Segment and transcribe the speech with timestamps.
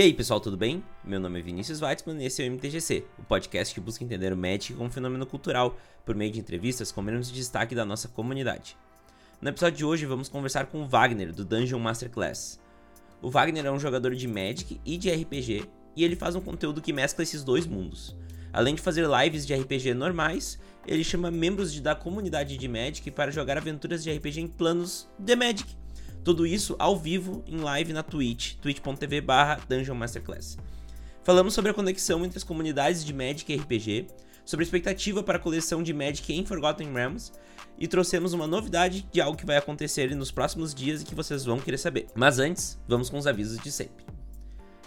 [0.00, 0.82] E aí, pessoal, tudo bem?
[1.04, 4.32] Meu nome é Vinícius Weitzman e esse é o MTGC, o podcast que busca entender
[4.32, 5.76] o Magic como fenômeno cultural
[6.06, 8.78] por meio de entrevistas com menos destaque da nossa comunidade.
[9.42, 12.58] No episódio de hoje, vamos conversar com o Wagner, do Dungeon Masterclass.
[13.20, 16.80] O Wagner é um jogador de Magic e de RPG, e ele faz um conteúdo
[16.80, 18.16] que mescla esses dois mundos.
[18.54, 23.30] Além de fazer lives de RPG normais, ele chama membros da comunidade de Magic para
[23.30, 25.76] jogar aventuras de RPG em planos de Magic
[26.24, 30.58] tudo isso ao vivo, em live na Twitch, twitch.tv barra Dungeon Masterclass.
[31.22, 34.06] Falamos sobre a conexão entre as comunidades de Magic e RPG,
[34.44, 37.32] sobre a expectativa para a coleção de Magic em Forgotten Realms,
[37.78, 41.44] e trouxemos uma novidade de algo que vai acontecer nos próximos dias e que vocês
[41.44, 42.06] vão querer saber.
[42.14, 44.04] Mas antes, vamos com os avisos de sempre.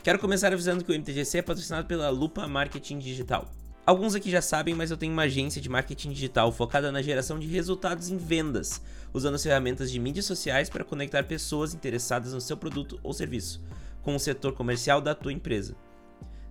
[0.03, 3.49] Quero começar avisando que o MTGC é patrocinado pela Lupa Marketing Digital.
[3.85, 7.37] Alguns aqui já sabem, mas eu tenho uma agência de marketing digital focada na geração
[7.37, 8.81] de resultados em vendas,
[9.13, 13.63] usando as ferramentas de mídias sociais para conectar pessoas interessadas no seu produto ou serviço
[14.01, 15.75] com o setor comercial da tua empresa.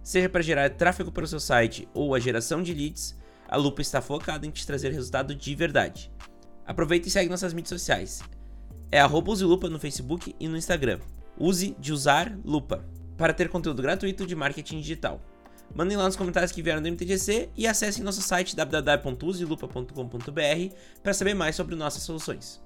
[0.02, 3.82] Seja para gerar tráfego para o seu site ou a geração de leads, a Lupa
[3.82, 6.10] está focada em te trazer resultado de verdade.
[6.66, 8.22] Aproveita e segue nossas mídias sociais.
[8.90, 10.98] É arroba Lupa no Facebook e no Instagram.
[11.38, 12.84] Use de usar Lupa
[13.16, 15.20] para ter conteúdo gratuito de marketing digital.
[15.74, 21.32] Mandem lá nos comentários que vieram do MTGC e acessem nosso site www.uselupa.com.br para saber
[21.34, 22.60] mais sobre nossas soluções.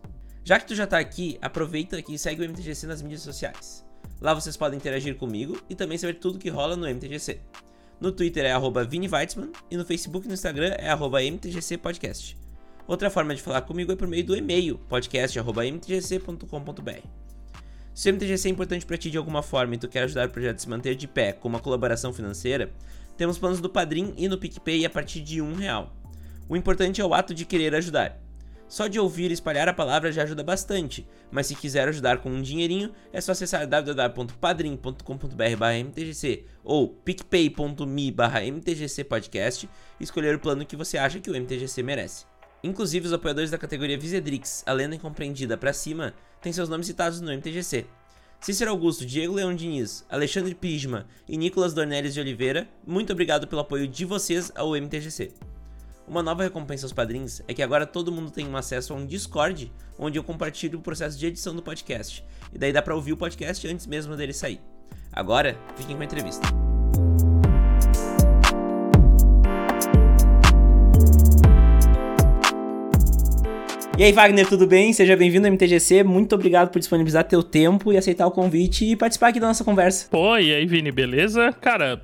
[0.45, 3.87] Já que tu já está aqui, aproveita e segue o MTGC nas mídias sociais.
[4.21, 7.41] Lá vocês podem interagir comigo e também saber tudo que rola no MTGC.
[8.01, 8.53] No Twitter é
[8.84, 12.39] @viniveitzman e no Facebook e no Instagram é @mtgcpodcast.
[12.87, 17.26] Outra forma de falar comigo é por meio do e-mail podcast@mtgc.com.br.
[17.97, 20.31] Se o MTGC é importante para ti de alguma forma e tu quer ajudar o
[20.31, 22.71] projeto a se manter de pé com uma colaboração financeira,
[23.17, 25.97] temos planos do Padrim e no PicPay a partir de um real.
[26.47, 28.21] O importante é o ato de querer ajudar.
[28.69, 32.29] Só de ouvir e espalhar a palavra já ajuda bastante, mas se quiser ajudar com
[32.29, 41.19] um dinheirinho, é só acessar www.padrim.com.br/mtgc ou picpay.me/mtgcpodcast e escolher o plano que você acha
[41.19, 42.27] que o MTGC merece.
[42.62, 47.21] Inclusive, os apoiadores da categoria Visedrix, a lenda incompreendida para cima, têm seus nomes citados
[47.21, 47.87] no MTGC.
[48.41, 53.63] Cícero Augusto, Diego Leão Diniz, Alexandre Pisma e Nicolas Dornelles de Oliveira, muito obrigado pelo
[53.63, 55.33] apoio de vocês ao MTGC.
[56.07, 59.05] Uma nova recompensa aos padrinhos é que agora todo mundo tem um acesso a um
[59.05, 63.13] Discord, onde eu compartilho o processo de edição do podcast, e daí dá para ouvir
[63.13, 64.61] o podcast antes mesmo dele sair.
[65.13, 66.75] Agora, fiquem com a entrevista.
[73.99, 74.93] E aí, Wagner, tudo bem?
[74.93, 76.05] Seja bem-vindo ao MTGC.
[76.05, 79.65] Muito obrigado por disponibilizar teu tempo e aceitar o convite e participar aqui da nossa
[79.65, 80.07] conversa.
[80.11, 81.51] Pô, e aí, Vini, beleza?
[81.62, 82.03] Cara,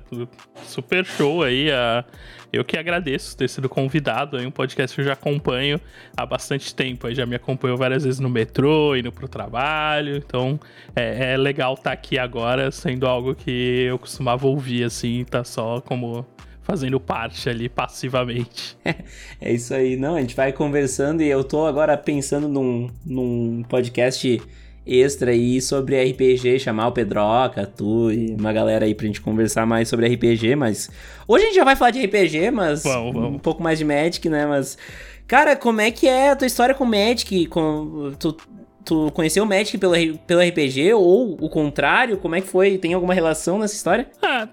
[0.63, 1.69] super show aí.
[1.71, 2.03] A...
[2.51, 5.79] Eu que agradeço ter sido convidado aí, um podcast que eu já acompanho
[6.17, 7.05] há bastante tempo.
[7.05, 10.17] Aí já me acompanhou várias vezes no metrô, indo pro trabalho.
[10.17, 10.59] Então
[10.95, 15.43] é, é legal estar tá aqui agora, sendo algo que eu costumava ouvir, assim, tá
[15.43, 16.25] só como
[16.63, 18.77] fazendo parte ali passivamente.
[19.39, 19.95] é isso aí.
[19.95, 24.41] Não, a gente vai conversando e eu tô agora pensando num, num podcast
[24.85, 29.65] extra aí sobre RPG, chamar o Pedroca, tu e uma galera aí pra gente conversar
[29.65, 30.89] mais sobre RPG, mas
[31.27, 33.35] hoje a gente já vai falar de RPG, mas vamos, vamos.
[33.35, 34.77] um pouco mais de Magic, né, mas
[35.25, 37.45] cara, como é que é a tua história com Magic?
[37.45, 38.35] Com, tu,
[38.83, 39.93] tu conheceu o Magic pelo,
[40.27, 42.17] pelo RPG ou o contrário?
[42.17, 42.77] Como é que foi?
[42.77, 44.07] Tem alguma relação nessa história?
[44.21, 44.49] Ah,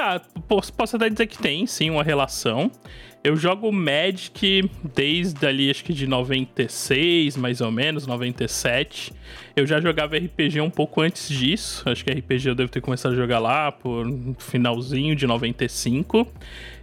[0.00, 0.18] Tá,
[0.48, 2.70] posso, até dizer que tem, sim, uma relação.
[3.22, 9.12] Eu jogo Magic desde ali, acho que de 96, mais ou menos, 97.
[9.54, 11.86] Eu já jogava RPG um pouco antes disso.
[11.86, 14.06] Acho que RPG eu devo ter começado a jogar lá por
[14.38, 16.26] finalzinho de 95.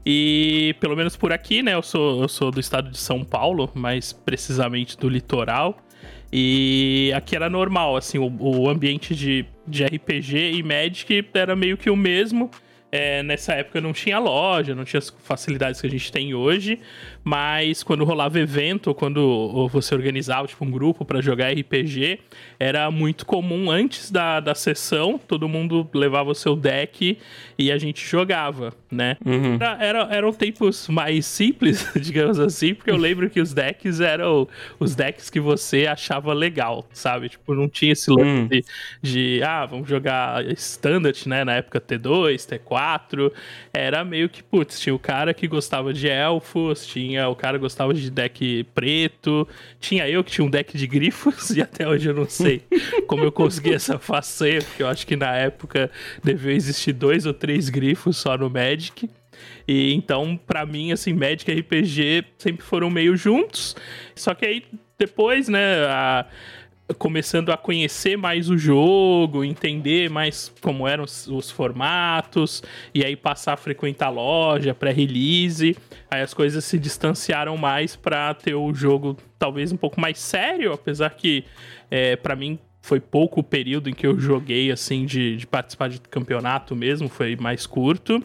[0.05, 1.73] E pelo menos por aqui, né?
[1.73, 5.75] Eu sou, eu sou do estado de São Paulo, mais precisamente do litoral.
[6.31, 11.77] E aqui era normal, assim, o, o ambiente de, de RPG e Magic era meio
[11.77, 12.51] que o mesmo.
[12.91, 16.79] É, nessa época não tinha loja, não tinha as facilidades que a gente tem hoje,
[17.27, 22.21] mas quando rolava evento, quando você organizava tipo, um grupo para jogar RPG,
[22.57, 27.17] era muito comum antes da, da sessão, todo mundo levava o seu deck
[27.59, 29.17] e a gente jogava, né?
[29.25, 29.55] Uhum.
[29.55, 34.47] Era, era, eram tempos mais simples, digamos assim, porque eu lembro que os decks eram
[34.79, 37.27] os decks que você achava legal, sabe?
[37.27, 38.47] Tipo, não tinha esse lance uhum.
[38.47, 38.63] de,
[39.01, 41.43] de, ah, vamos jogar standard, né?
[41.43, 43.33] Na época T2, T4.
[43.73, 47.57] Era meio que, putz, tinha o cara que gostava de elfos, tinha tinha o cara
[47.57, 49.47] gostava de deck preto,
[49.79, 52.61] tinha eu que tinha um deck de grifos, e até hoje eu não sei
[53.07, 55.89] como eu consegui essa façanha, porque eu acho que na época
[56.23, 59.09] devia existir dois ou três grifos só no Magic.
[59.67, 63.75] E então, para mim, assim, Magic e RPG sempre foram meio juntos.
[64.15, 64.63] Só que aí
[64.97, 66.25] depois, né, a
[66.97, 72.63] começando a conhecer mais o jogo, entender mais como eram os, os formatos,
[72.93, 75.75] e aí passar a frequentar a loja, pré-release.
[76.09, 80.71] Aí as coisas se distanciaram mais para ter o jogo talvez um pouco mais sério,
[80.73, 81.43] apesar que
[81.91, 85.89] é, para mim foi pouco o período em que eu joguei assim de, de participar
[85.89, 88.23] de campeonato mesmo, foi mais curto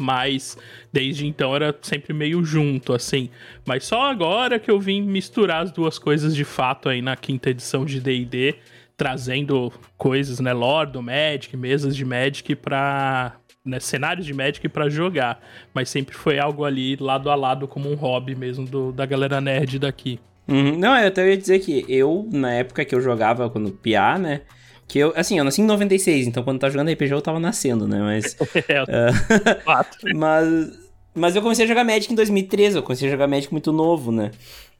[0.00, 0.56] mas
[0.92, 3.28] desde então era sempre meio junto, assim.
[3.66, 7.50] Mas só agora que eu vim misturar as duas coisas de fato aí na quinta
[7.50, 8.56] edição de D&D,
[8.96, 13.36] trazendo coisas, né, lore do Magic, mesas de Magic pra...
[13.62, 15.38] Né, cenários de Magic para jogar,
[15.74, 19.38] mas sempre foi algo ali lado a lado como um hobby mesmo do, da galera
[19.38, 20.18] nerd daqui.
[20.48, 20.78] Uhum.
[20.78, 24.40] Não, eu até ia dizer que eu, na época que eu jogava quando piá, né,
[24.90, 27.86] que eu, assim, eu nasci em 96, então quando tá jogando RPG eu tava nascendo,
[27.86, 28.00] né?
[28.00, 28.36] Mas.
[28.68, 28.86] é, uh,
[30.16, 30.90] mas.
[31.12, 34.12] Mas eu comecei a jogar Magic em 2013, eu comecei a jogar Magic muito novo,
[34.12, 34.30] né?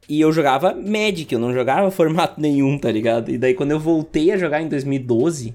[0.09, 3.31] E eu jogava Magic, eu não jogava formato nenhum, tá ligado?
[3.31, 5.55] E daí quando eu voltei a jogar em 2012,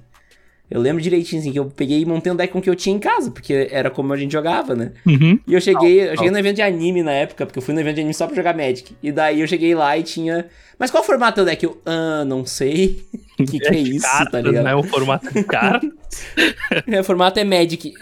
[0.70, 2.76] eu lembro direitinho, assim, que eu peguei e montei um deck com o que eu
[2.76, 4.94] tinha em casa, porque era como a gente jogava, né?
[5.06, 5.40] Uhum.
[5.48, 7.80] E eu cheguei, eu cheguei no evento de anime na época, porque eu fui no
[7.80, 8.96] evento de anime só pra jogar Magic.
[9.02, 10.48] E daí eu cheguei lá e tinha.
[10.80, 11.64] Mas qual formato é o deck?
[11.64, 13.06] Eu, ah, não sei.
[13.40, 14.64] O que, que é, isso, cartas, tá ligado?
[14.64, 15.92] Não é o formato de cartas.
[16.88, 17.94] é, o formato é Magic.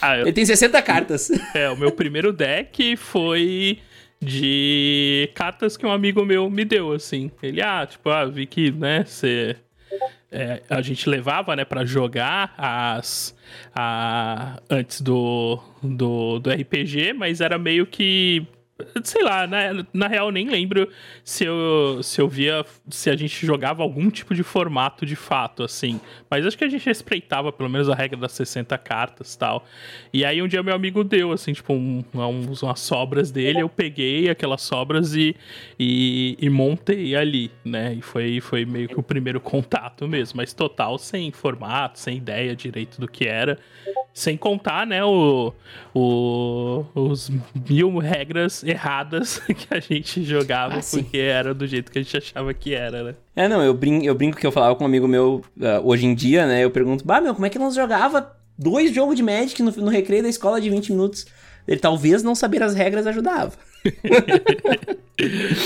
[0.00, 0.22] ah, eu...
[0.22, 1.30] Ele tem 60 cartas.
[1.54, 3.78] É, o meu primeiro deck foi
[4.20, 7.30] de cartas que um amigo meu me deu, assim.
[7.40, 9.56] Ele, ah, tipo, ah, vi que, né, você
[10.32, 13.36] é, a gente levava, né, para jogar as
[13.74, 18.46] a, antes do, do, do RPG, mas era meio que
[19.04, 19.84] sei lá, né?
[19.92, 20.88] Na real, nem lembro
[21.24, 25.62] se eu, se eu via se a gente jogava algum tipo de formato de fato,
[25.62, 26.00] assim.
[26.30, 29.64] Mas acho que a gente respeitava pelo menos a regra das 60 cartas tal.
[30.12, 33.68] E aí um dia meu amigo deu, assim, tipo, um, uns, umas sobras dele, eu
[33.68, 35.36] peguei aquelas sobras e,
[35.78, 37.94] e, e, montei ali, né?
[37.94, 40.36] E foi, foi meio que o primeiro contato mesmo.
[40.36, 43.58] Mas total sem formato, sem ideia direito do que era.
[44.14, 45.54] Sem contar, né, o,
[45.94, 47.30] o, os
[47.68, 52.16] mil regras erradas que a gente jogava, ah, porque era do jeito que a gente
[52.16, 53.14] achava que era, né?
[53.36, 56.06] É, não, eu brinco, eu brinco que eu falava com um amigo meu uh, hoje
[56.06, 56.64] em dia, né?
[56.64, 59.90] Eu pergunto, bah, meu, como é que nós jogava dois jogos de Magic no, no
[59.90, 61.26] recreio da escola de 20 minutos?
[61.66, 63.52] Ele talvez não saber as regras ajudava.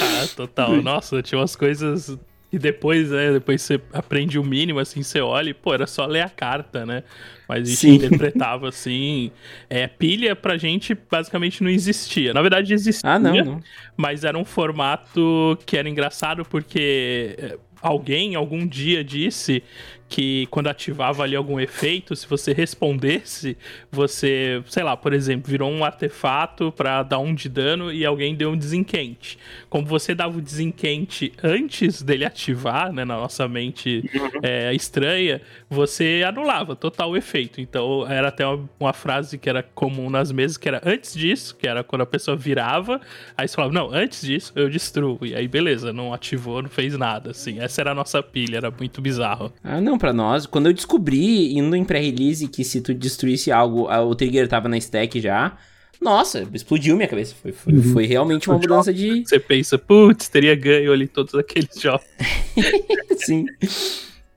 [0.02, 0.76] ah, total.
[0.82, 2.16] Nossa, tinha umas coisas
[2.52, 6.06] e depois, né, depois você aprende o mínimo, assim, você olha e, pô, era só
[6.06, 7.02] ler a carta, né?
[7.48, 7.94] Mas a gente Sim.
[7.94, 9.31] interpretava assim.
[9.69, 12.32] É, pilha pra gente basicamente não existia.
[12.32, 13.10] Na verdade, existia.
[13.10, 13.60] Ah, não, não.
[13.96, 19.62] Mas era um formato que era engraçado porque é, alguém algum dia disse
[20.08, 23.56] que quando ativava ali algum efeito, se você respondesse,
[23.90, 28.34] você, sei lá, por exemplo, virou um artefato para dar um de dano e alguém
[28.34, 29.38] deu um desenquente.
[29.68, 34.08] Como você dava o desenquente antes dele ativar, né, na nossa mente
[34.42, 37.60] é, estranha, você anulava total o efeito.
[37.60, 41.56] Então era até uma, uma, frase que era comum nas mesas, que era antes disso,
[41.56, 43.00] que era quando a pessoa virava,
[43.36, 45.18] aí você falava, não, antes disso eu destruo.
[45.22, 47.58] E aí beleza, não ativou, não fez nada, assim.
[47.60, 49.52] Essa era a nossa pilha, era muito bizarro.
[49.62, 50.46] Ah, não, para nós.
[50.46, 54.76] Quando eu descobri, indo em pré-release, que se tu destruísse algo, o trigger tava na
[54.78, 55.56] stack já.
[56.00, 57.35] Nossa, explodiu minha cabeça.
[57.40, 57.82] Foi, foi, uhum.
[57.92, 59.25] foi realmente uma mudança de.
[59.25, 62.06] Você pensa, putz, teria ganho ali todos aqueles jogos.
[63.16, 63.47] Sim.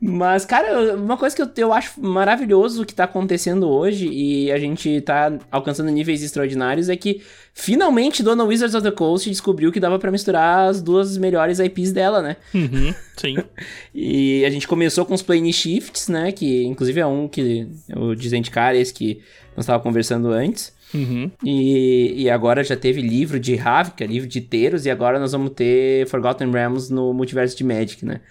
[0.01, 4.57] Mas, cara, uma coisa que eu, eu acho maravilhoso que tá acontecendo hoje e a
[4.57, 7.21] gente tá alcançando níveis extraordinários é que
[7.53, 11.91] finalmente Dona Wizards of the Coast descobriu que dava para misturar as duas melhores IPs
[11.91, 12.37] dela, né?
[12.53, 13.37] Uhum, sim.
[13.93, 16.31] e a gente começou com os Plane Shifts, né?
[16.31, 19.21] Que inclusive é um que o Desencar, esse que
[19.53, 20.73] nós estávamos conversando antes.
[20.93, 21.29] Uhum.
[21.43, 25.51] E, e agora já teve livro de Ravnica, livro de Teros, e agora nós vamos
[25.51, 28.21] ter Forgotten Realms no multiverso de Magic, né?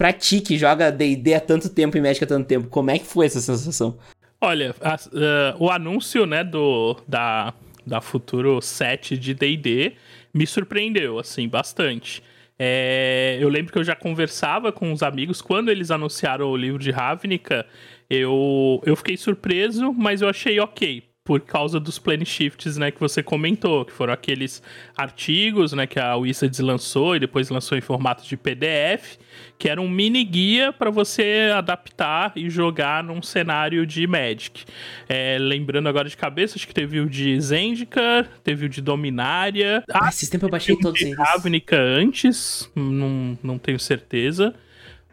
[0.00, 2.98] Pra ti que joga D&D há tanto tempo e Magic há tanto tempo, como é
[2.98, 3.98] que foi essa sensação?
[4.40, 7.52] Olha, a, uh, o anúncio, né, do, da,
[7.86, 9.92] da futuro set de D&D
[10.32, 12.22] me surpreendeu, assim, bastante.
[12.58, 16.78] É, eu lembro que eu já conversava com os amigos quando eles anunciaram o livro
[16.78, 17.66] de Ravnica.
[18.08, 22.98] Eu, eu fiquei surpreso, mas eu achei ok por causa dos plane shifts, né, que
[22.98, 24.62] você comentou, que foram aqueles
[24.96, 29.18] artigos, né, que a Wizards lançou e depois lançou em formato de PDF,
[29.58, 34.64] que era um mini guia para você adaptar e jogar num cenário de Magic.
[35.08, 39.84] É, lembrando agora de cabeça, acho que teve o de Zendikar, teve o de Dominária.
[39.92, 41.16] Ah, esses tempos eu baixei todos eles.
[41.18, 44.54] Ravnica antes, não, não tenho certeza.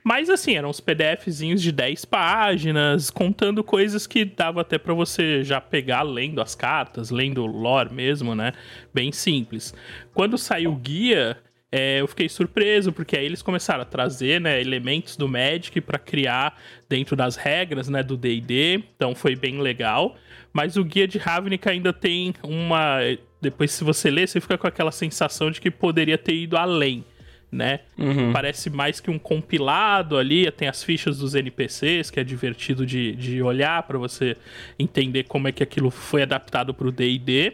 [0.07, 5.43] Mas assim, eram uns PDFzinhos de 10 páginas, contando coisas que dava até para você
[5.43, 8.53] já pegar lendo as cartas, lendo lore mesmo, né?
[8.93, 9.75] Bem simples.
[10.13, 11.35] Quando saiu o guia,
[11.69, 15.99] é, eu fiquei surpreso, porque aí eles começaram a trazer né, elementos do Magic para
[15.99, 20.15] criar dentro das regras né, do DD, então foi bem legal.
[20.53, 22.99] Mas o guia de Ravnica ainda tem uma.
[23.41, 27.03] Depois, se você ler, você fica com aquela sensação de que poderia ter ido além.
[27.49, 27.79] Né?
[27.97, 28.33] Uhum.
[28.33, 33.15] Parece mais que um compilado ali, tem as fichas dos NPCs, que é divertido de,
[33.15, 34.35] de olhar para você
[34.77, 37.53] entender como é que aquilo foi adaptado para o D&D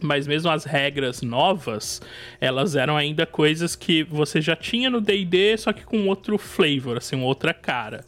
[0.00, 2.00] mas mesmo as regras novas,
[2.40, 6.98] elas eram ainda coisas que você já tinha no D&D, só que com outro flavor,
[6.98, 8.04] assim, outra cara.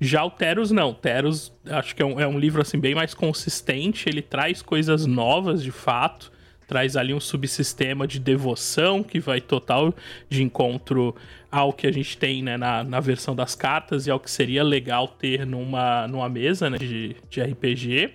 [0.00, 3.14] Já o Teros não, Teros acho que é um, é um livro assim bem mais
[3.14, 6.30] consistente, ele traz coisas novas de fato,
[6.68, 9.92] traz ali um subsistema de devoção que vai total
[10.28, 11.16] de encontro
[11.50, 14.62] ao que a gente tem né, na, na versão das cartas e ao que seria
[14.62, 18.10] legal ter numa, numa mesa né, de, de RPG.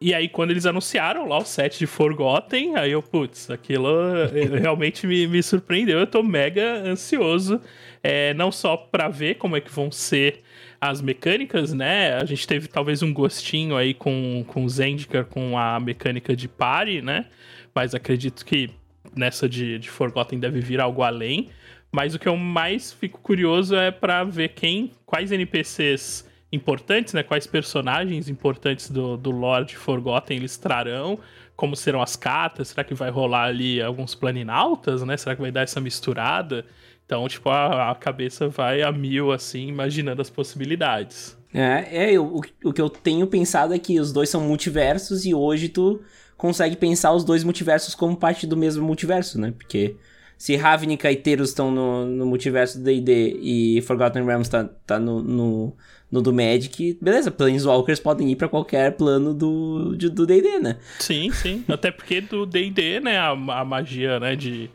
[0.00, 3.88] E aí, quando eles anunciaram lá o set de Forgotten, aí eu, putz, aquilo
[4.34, 5.98] eh, realmente me, me surpreendeu.
[5.98, 7.60] Eu tô mega ansioso,
[8.02, 10.42] é, não só para ver como é que vão ser
[10.80, 12.14] as mecânicas, né?
[12.14, 16.48] A gente teve talvez um gostinho aí com, com o Zendikar, com a mecânica de
[16.48, 17.26] pare, né?
[17.74, 18.70] Mas acredito que
[19.14, 21.50] nessa de, de Forgotten deve vir algo além.
[21.90, 27.22] Mas o que eu mais fico curioso é para ver quem, quais NPCs importantes, né?
[27.22, 31.18] Quais personagens importantes do, do Lord Forgotten eles trarão,
[31.56, 35.16] como serão as cartas, será que vai rolar ali alguns planinautas, né?
[35.16, 36.64] Será que vai dar essa misturada?
[37.06, 41.36] Então, tipo, a, a cabeça vai a mil, assim, imaginando as possibilidades.
[41.52, 45.24] É, é eu, o, o que eu tenho pensado é que os dois são multiversos
[45.24, 46.00] e hoje tu
[46.36, 49.52] consegue pensar os dois multiversos como parte do mesmo multiverso, né?
[49.56, 49.96] Porque
[50.36, 54.98] se Ravnica e Teros estão no, no multiverso do D&D e Forgotten Realms tá, tá
[54.98, 55.72] no, no,
[56.10, 60.76] no, do Magic, beleza, Planeswalkers podem ir para qualquer plano do D&D, né?
[60.98, 61.64] Sim, sim.
[61.68, 64.70] Até porque do D&D, né, a, a magia, né, de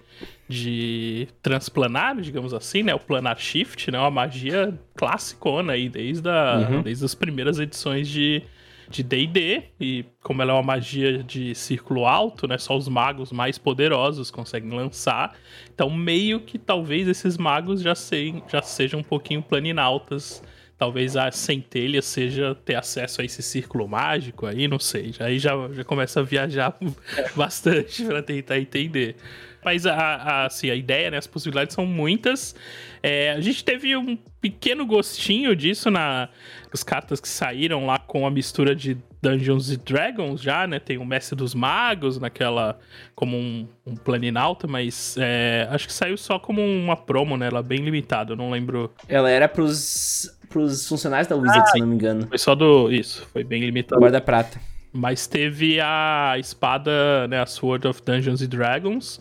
[0.50, 2.96] de transplanar, digamos assim, né?
[2.96, 4.00] O planar shift, né?
[4.00, 6.82] Uma magia classicona aí, desde, a, uhum.
[6.82, 8.42] desde as primeiras edições de
[8.90, 13.32] de D&D e como ela é uma magia de círculo alto, né, só os magos
[13.32, 15.36] mais poderosos conseguem lançar.
[15.74, 20.44] Então meio que talvez esses magos já, se, já sejam um pouquinho planinautas.
[20.78, 25.14] Talvez a centelha seja ter acesso a esse círculo mágico aí, não sei.
[25.20, 26.74] Aí já, já começa a viajar
[27.36, 29.18] bastante para tentar entender.
[29.64, 32.56] Mas a, a, assim, a ideia, né, as possibilidades são muitas.
[33.02, 36.30] É, a gente teve um pequeno gostinho disso na,
[36.72, 40.80] nas cartas que saíram lá com a mistura de Dungeons e Dragons já, né?
[40.80, 42.80] Tem o Mestre dos Magos naquela.
[43.16, 47.48] como um, um planinauta, mas é, acho que saiu só como uma promo, né?
[47.48, 48.94] Ela é bem limitada, eu não lembro.
[49.08, 52.28] Ela era pros, pros funcionários da Wizard, ah, se não me engano.
[52.28, 52.92] Foi só do.
[52.92, 54.00] Isso, foi bem limitado.
[54.00, 54.60] Guarda Prata.
[54.92, 57.40] Mas teve a espada, né?
[57.40, 59.20] A Sword of Dungeons and Dragons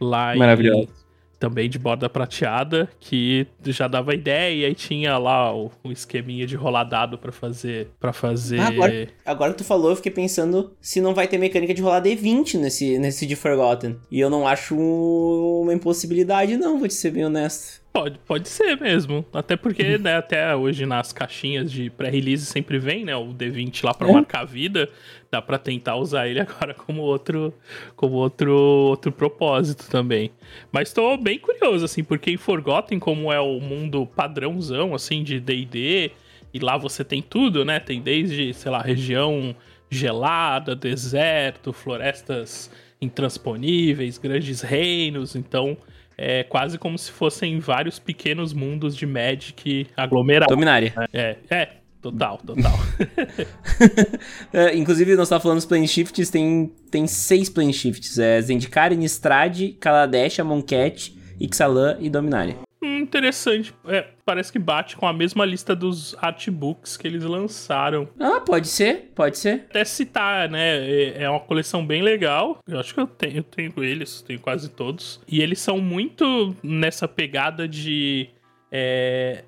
[0.00, 0.82] lá Maravilhoso.
[0.82, 1.00] em
[1.40, 6.54] também de borda prateada, que já dava ideia e tinha lá o, o esqueminha de
[6.54, 8.60] rolar dado para fazer para fazer.
[8.60, 11.80] Ah, agora, agora que tu falou, eu fiquei pensando se não vai ter mecânica de
[11.80, 13.96] rolar D20 nesse nesse de Forgotten.
[14.10, 17.79] E eu não acho uma impossibilidade não, vou te ser bem honesto.
[17.92, 19.24] Pode, pode ser mesmo.
[19.32, 23.92] Até porque, né, até hoje nas caixinhas de pré-release sempre vem, né, o D20 lá
[23.92, 24.12] para é.
[24.12, 24.88] marcar a vida.
[25.28, 27.52] Dá para tentar usar ele agora como outro
[27.96, 30.30] como outro outro propósito também.
[30.70, 35.40] Mas tô bem curioso assim, porque em Forgotten como é o mundo padrãozão assim de
[35.40, 36.12] D&D,
[36.54, 37.80] e lá você tem tudo, né?
[37.80, 39.54] Tem desde, sei lá, região
[39.88, 42.70] gelada, deserto, florestas
[43.00, 45.76] intransponíveis, grandes reinos, então
[46.22, 50.54] é quase como se fossem vários pequenos mundos de Magic aglomerados.
[50.54, 50.92] Dominária.
[51.14, 51.68] É, é,
[52.02, 52.78] total, total.
[54.52, 58.18] é, inclusive, nós estávamos falando dos plane shifts, tem, tem seis plane shifts.
[58.18, 62.69] É Zendikar, Nistrad, Kaladesh, Monket, Ixalan e Dominária.
[62.82, 63.74] Hum, interessante.
[63.86, 68.08] É, parece que bate com a mesma lista dos artbooks que eles lançaram.
[68.18, 69.66] Ah, pode ser, pode ser.
[69.68, 70.78] Até citar, né?
[70.78, 72.58] É, é uma coleção bem legal.
[72.66, 75.20] Eu acho que eu tenho, eu tenho eles, tenho quase todos.
[75.28, 78.30] E eles são muito nessa pegada de.
[78.72, 79.44] É,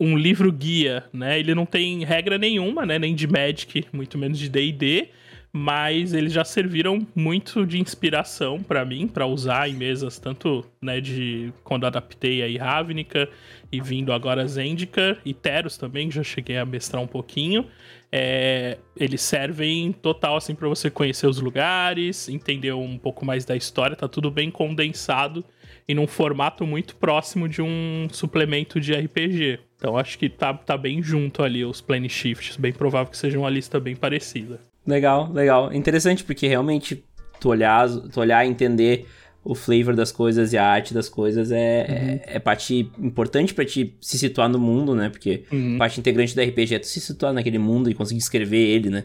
[0.00, 1.40] um livro guia, né?
[1.40, 2.98] Ele não tem regra nenhuma, né?
[2.98, 5.08] Nem de Magic, muito menos de D&D
[5.52, 11.00] mas eles já serviram muito de inspiração para mim, para usar em mesas, tanto né,
[11.00, 13.28] de quando adaptei aí Ravnica
[13.72, 17.66] e vindo agora Zendika e Teros também, já cheguei a mestrar um pouquinho.
[18.12, 23.56] É, eles servem total assim para você conhecer os lugares, entender um pouco mais da
[23.56, 25.44] história, tá tudo bem condensado
[25.86, 29.60] e num formato muito próximo de um suplemento de RPG.
[29.76, 33.38] Então acho que tá, tá bem junto ali os Plane Shifts, bem provável que seja
[33.38, 34.60] uma lista bem parecida.
[34.88, 35.70] Legal, legal.
[35.74, 37.04] Interessante, porque realmente
[37.38, 39.06] tu olhar, tu olhar e entender
[39.44, 41.96] o flavor das coisas e a arte das coisas é, uhum.
[41.96, 45.10] é, é, parte importante para te se situar no mundo, né?
[45.10, 45.76] Porque uhum.
[45.76, 49.04] parte integrante da RPG é tu se situar naquele mundo e conseguir escrever ele, né?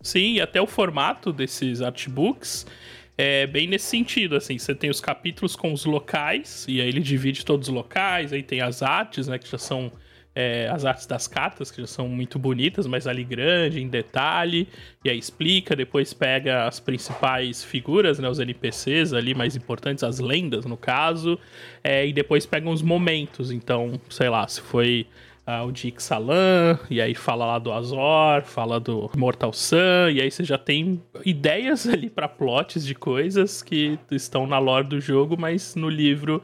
[0.00, 2.64] Sim, e até o formato desses artbooks
[3.18, 7.00] é bem nesse sentido, assim, você tem os capítulos com os locais, e aí ele
[7.00, 9.92] divide todos os locais, aí tem as artes, né, que já são
[10.34, 14.66] é, as artes das cartas, que já são muito bonitas, mas ali grande, em detalhe,
[15.04, 20.18] e aí explica, depois pega as principais figuras, né, os NPCs ali mais importantes, as
[20.20, 21.38] lendas no caso,
[21.84, 25.06] é, e depois pega os momentos, então, sei lá, se foi
[25.46, 30.20] uh, o de Ixalan, e aí fala lá do Azor, fala do Mortal Sun, e
[30.20, 35.00] aí você já tem ideias ali para plots de coisas que estão na lore do
[35.00, 36.42] jogo, mas no livro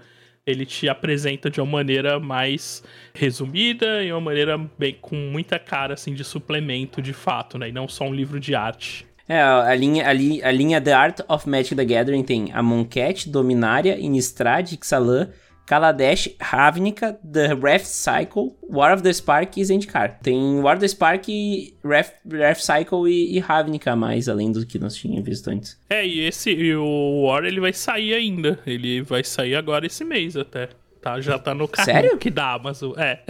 [0.49, 5.95] ele te apresenta de uma maneira mais resumida e uma maneira bem com muita cara
[5.95, 7.69] assim de suplemento de fato, né?
[7.69, 9.07] E não só um livro de arte.
[9.29, 12.63] É, a linha, a, li, a linha The Art of Magic the Gathering tem a
[12.63, 15.29] Monket, Dominária, Innistrad, Ixalan,
[15.69, 20.19] Kaladesh, Ravnica, The Wrath Cycle, War of the Spark e Zendikar.
[20.23, 21.27] Tem War of the Spark,
[21.85, 25.79] Wrath, Wrath Cycle e, e Ravnica mais, além do que nós tínhamos visto antes.
[25.91, 28.59] É, e esse e o War ele vai sair ainda.
[28.67, 30.71] Ele vai sair agora esse mês até.
[31.03, 32.19] Tá, já tá no carrinho Sério?
[32.19, 33.23] que dá, mas é.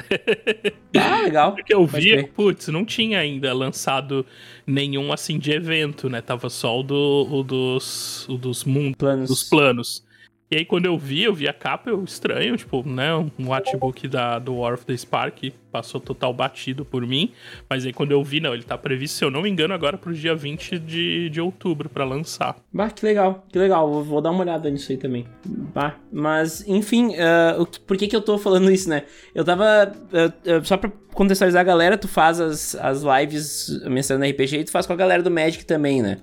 [0.97, 1.52] Ah, legal.
[1.52, 4.25] Porque eu vi, putz, não tinha ainda lançado
[4.64, 6.21] nenhum assim de evento, né?
[6.21, 9.28] Tava só o, do, o dos, o dos mundos, planos.
[9.28, 10.08] dos planos.
[10.50, 13.12] E aí, quando eu vi, eu vi a capa, eu estranho, tipo, né?
[13.38, 17.33] Um artbook da, do War of the Spark passou total batido por mim.
[17.69, 19.99] Mas aí, quando eu vi, não, ele tá previsto, se eu não me engano, agora
[19.99, 22.57] pro dia 20 de, de outubro para lançar.
[22.73, 23.93] Bah, que legal, que legal.
[23.93, 25.26] Vou, vou, dar uma olhada nisso aí também.
[25.45, 29.05] Bah, mas, enfim, uh, o, por que que eu tô falando isso, né?
[29.35, 29.93] Eu tava.
[30.11, 34.64] Uh, uh, só pra contextualizar a galera, tu faz as, as lives mencionando RPG e
[34.64, 36.16] tu faz com a galera do Magic também, né?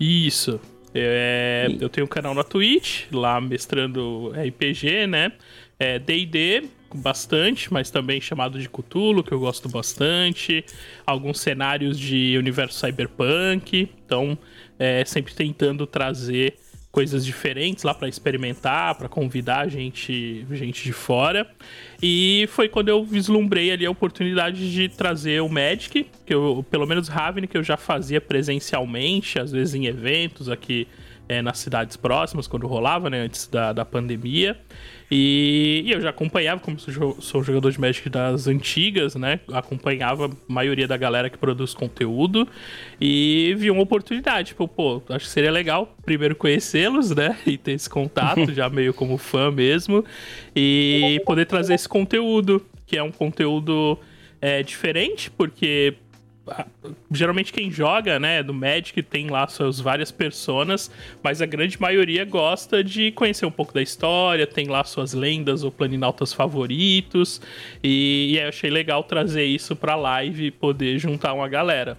[0.00, 0.58] Isso.
[0.94, 5.32] É, eu tenho um canal na Twitch, lá mestrando RPG, né?
[5.78, 10.64] É D&D, bastante, mas também chamado de Cthulhu, que eu gosto bastante.
[11.06, 13.88] Alguns cenários de universo cyberpunk.
[14.04, 14.36] Então,
[14.78, 16.54] é, sempre tentando trazer
[16.90, 21.48] coisas diferentes lá para experimentar, para convidar gente, gente de fora.
[22.02, 26.86] E foi quando eu vislumbrei ali a oportunidade de trazer o Magic, que eu, pelo
[26.86, 30.88] menos Raven, que eu já fazia presencialmente, às vezes em eventos aqui
[31.28, 34.58] é, nas cidades próximas, quando rolava, né, antes da, da pandemia.
[35.10, 39.40] E, e, eu já acompanhava, como sou, sou jogador de Magic das antigas, né?
[39.52, 42.46] Acompanhava a maioria da galera que produz conteúdo
[43.00, 44.48] e vi uma oportunidade.
[44.48, 47.36] Tipo, pô, acho que seria legal primeiro conhecê-los, né?
[47.48, 50.04] E ter esse contato, já meio como fã mesmo.
[50.54, 53.98] E poder trazer esse conteúdo, que é um conteúdo
[54.40, 55.94] é, diferente, porque
[57.10, 60.90] geralmente quem joga, né, do Magic tem lá suas várias personas,
[61.22, 65.64] mas a grande maioria gosta de conhecer um pouco da história, tem lá suas lendas
[65.64, 67.40] ou planinautas favoritos,
[67.82, 71.98] e, e eu achei legal trazer isso pra live e poder juntar uma galera.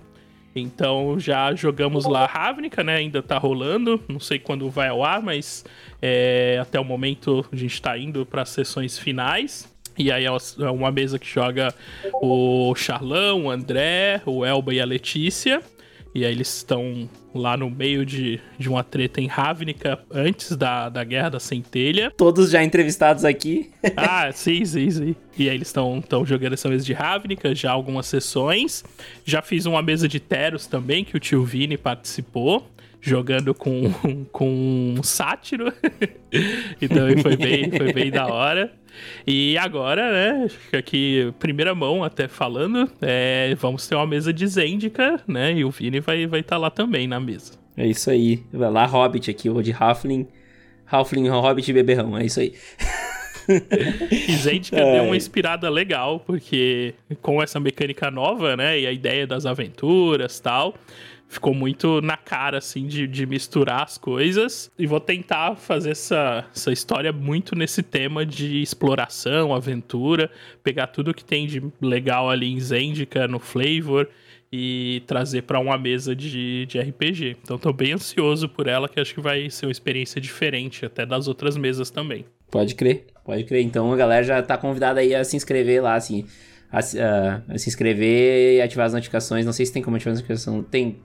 [0.56, 2.96] Então já jogamos lá Ravnica, né?
[2.96, 4.02] Ainda tá rolando.
[4.08, 5.64] Não sei quando vai ao ar, mas
[6.02, 9.72] é, até o momento a gente tá indo para as sessões finais.
[10.00, 11.76] E aí é, é uma mesa que joga
[12.22, 15.62] o Charlão, o André, o Elba e a Letícia.
[16.16, 20.90] E aí eles estão lá no meio de, de uma treta em Ravnica antes da,
[20.90, 22.12] da Guerra da Centelha.
[22.16, 23.72] Todos já entrevistados aqui.
[23.96, 25.16] ah, sim, sim, sim.
[25.38, 28.84] E aí eles estão jogando essa mesa de Ravnica, já algumas sessões.
[29.26, 32.66] Já fiz uma mesa de Teros também, que o tio Vini participou
[33.02, 33.92] jogando com,
[34.32, 35.72] com um sátiro.
[36.82, 38.74] então foi bem, foi bem da hora.
[39.26, 45.22] E agora, né, aqui, primeira mão até falando, é, vamos ter uma mesa de Zendika,
[45.28, 47.54] né, e o Vini vai estar vai tá lá também na mesa.
[47.78, 48.44] É isso aí.
[48.52, 50.28] Vai lá, Hobbit aqui, o de Halfling.
[50.86, 52.54] Halfling, Hobbit e Beberrão, é isso aí.
[54.28, 54.96] e Zendika é.
[54.96, 60.40] deu uma inspirada legal, porque com essa mecânica nova, né, e a ideia das aventuras
[60.40, 60.76] tal,
[61.30, 64.70] ficou muito na cara, assim, de, de misturar as coisas.
[64.78, 70.30] E vou tentar fazer essa, essa história muito nesse tema de exploração, aventura,
[70.64, 74.10] pegar tudo que tem de legal ali em Zendika, no Flavor,
[74.52, 77.38] e trazer para uma mesa de, de RPG.
[77.44, 81.06] Então tô bem ansioso por ela, que acho que vai ser uma experiência diferente até
[81.06, 82.26] das outras mesas também.
[82.50, 83.64] Pode crer, pode crer.
[83.64, 86.26] Então a galera já tá convidada aí a se inscrever lá, assim.
[86.72, 89.46] A, a, se inscrever e ativar as notificações.
[89.46, 90.66] Não sei se tem como ativar as notificações.
[90.72, 91.00] Tem,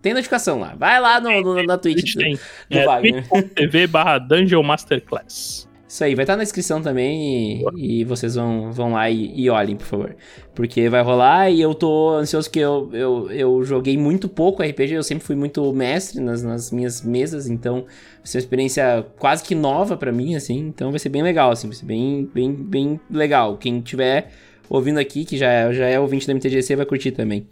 [0.00, 0.74] tem notificação lá.
[0.76, 2.38] Vai lá no, no na Twitch tem.
[2.70, 3.28] do é, Wagner.
[3.54, 5.68] TV barra Dungeon Masterclass.
[5.88, 9.32] Isso aí, vai estar tá na descrição também e, e, vocês vão, vão lá e,
[9.34, 10.16] e, olhem, por favor.
[10.54, 14.92] Porque vai rolar e eu tô ansioso que eu, eu, eu joguei muito pouco RPG,
[14.92, 17.86] eu sempre fui muito mestre nas, nas minhas mesas, então
[18.18, 21.52] vai ser uma experiência quase que nova para mim, assim, então vai ser bem legal,
[21.52, 23.56] assim, vai ser bem, bem, bem legal.
[23.56, 24.30] Quem tiver
[24.68, 27.46] ouvindo aqui, que já, já é ouvinte da MTGC, vai curtir também.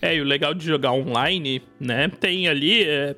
[0.00, 2.84] É, e o legal de jogar online, né, tem ali...
[2.84, 3.16] É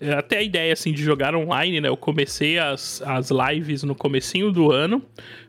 [0.00, 1.88] é, até a ideia assim de jogar online, né?
[1.88, 5.02] Eu comecei as, as lives no comecinho do ano.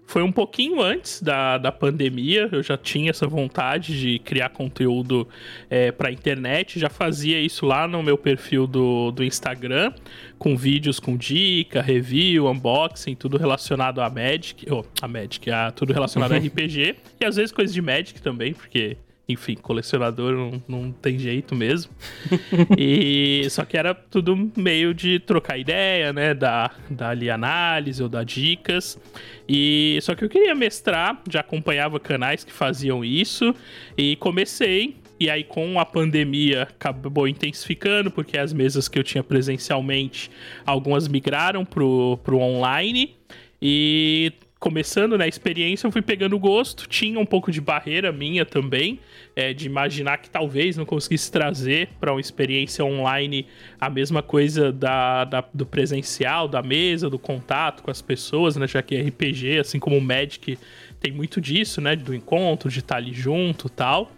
[0.07, 5.27] Foi um pouquinho antes da, da pandemia, eu já tinha essa vontade de criar conteúdo
[5.69, 9.93] é, para internet, já fazia isso lá no meu perfil do, do Instagram,
[10.39, 15.93] com vídeos com dica, review, unboxing, tudo relacionado a Magic, oh, a Magic, a tudo
[15.93, 18.97] relacionado a RPG, e às vezes coisas de Magic também, porque
[19.29, 21.91] enfim, colecionador não, não tem jeito mesmo.
[22.75, 28.09] e só que era tudo meio de trocar ideia, né, dar, dar ali análise ou
[28.09, 28.99] dar dicas.
[29.47, 33.53] E só que eu queria mestrar, já acompanhava canais que faziam isso
[33.95, 39.21] e comecei e aí, com a pandemia, acabou intensificando, porque as mesas que eu tinha
[39.21, 40.31] presencialmente,
[40.65, 43.17] algumas migraram pro, pro online.
[43.61, 46.87] E começando na né, experiência, eu fui pegando gosto.
[46.87, 48.99] Tinha um pouco de barreira minha também,
[49.39, 53.47] é, de imaginar que talvez não conseguisse trazer para uma experiência online
[53.79, 58.67] a mesma coisa da, da, do presencial, da mesa, do contato com as pessoas, né?
[58.67, 60.57] Já que RPG, assim como o Magic,
[60.99, 61.95] tem muito disso, né?
[61.95, 64.11] Do encontro, de estar ali junto tal.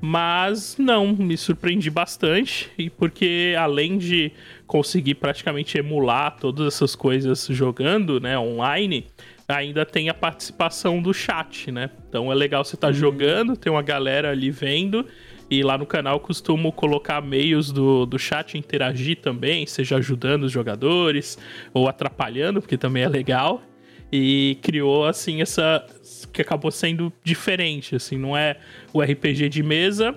[0.00, 4.32] Mas não, me surpreendi bastante, e porque além de
[4.66, 9.06] conseguir praticamente emular todas essas coisas jogando, né, online,
[9.48, 11.90] ainda tem a participação do chat, né?
[12.08, 12.98] Então é legal você estar tá uhum.
[12.98, 15.06] jogando, tem uma galera ali vendo.
[15.50, 20.52] E lá no canal costumo colocar meios do, do chat interagir também, seja ajudando os
[20.52, 21.36] jogadores
[21.74, 23.62] ou atrapalhando, porque também é legal.
[24.10, 25.84] E criou, assim, essa.
[26.32, 28.56] que acabou sendo diferente, assim, não é
[28.92, 30.14] o RPG de mesa,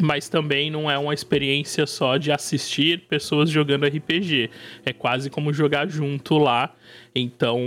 [0.00, 4.50] mas também não é uma experiência só de assistir pessoas jogando RPG.
[4.84, 6.74] É quase como jogar junto lá.
[7.14, 7.60] Então,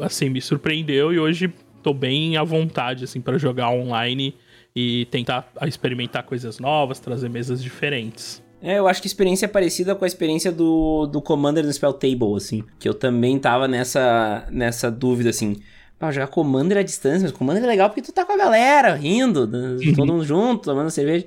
[0.00, 4.34] assim, me surpreendeu e hoje tô bem à vontade assim para jogar online
[4.74, 8.44] e tentar experimentar coisas novas, trazer mesas diferentes.
[8.60, 11.72] É, eu acho que a experiência é parecida com a experiência do, do Commander no
[11.72, 12.64] Spell Table, assim.
[12.78, 15.56] Que eu também tava nessa, nessa dúvida, assim.
[15.98, 18.94] Pá, jogar Commander à distância, mas Commander é legal porque tu tá com a galera,
[18.94, 19.94] rindo, uhum.
[19.94, 21.24] todo mundo junto, tomando cerveja.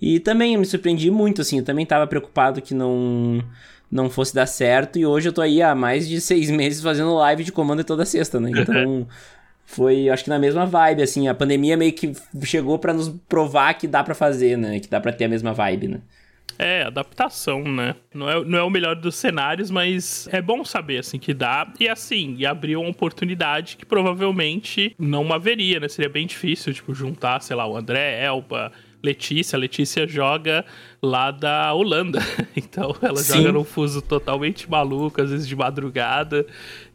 [0.00, 3.42] E também eu me surpreendi muito, assim, eu também tava preocupado que não
[3.90, 7.14] não fosse dar certo, e hoje eu tô aí há mais de seis meses fazendo
[7.14, 8.50] live de Commander toda sexta, né?
[8.50, 9.06] Então...
[9.64, 13.72] foi, acho que na mesma vibe, assim, a pandemia meio que chegou para nos provar
[13.74, 14.78] que dá para fazer, né?
[14.80, 16.00] Que dá para ter a mesma vibe, né?
[16.62, 17.96] É, adaptação, né?
[18.14, 21.72] Não é, não é o melhor dos cenários, mas é bom saber, assim, que dá.
[21.80, 25.88] E assim, e abriu uma oportunidade que provavelmente não haveria, né?
[25.88, 28.70] Seria bem difícil, tipo, juntar, sei lá, o André, Elba,
[29.02, 29.58] Letícia.
[29.58, 30.64] Letícia joga
[31.02, 32.20] lá da Holanda.
[32.54, 33.38] Então ela Sim.
[33.38, 36.46] joga num fuso totalmente maluco, às vezes de madrugada.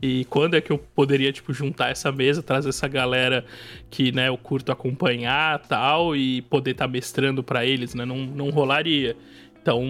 [0.02, 3.44] E quando é que eu poderia, tipo, juntar essa mesa, trazer essa galera
[3.90, 8.06] que, né, eu curto acompanhar tal, e poder estar tá mestrando para eles, né?
[8.06, 9.16] Não, não rolaria.
[9.68, 9.84] Então,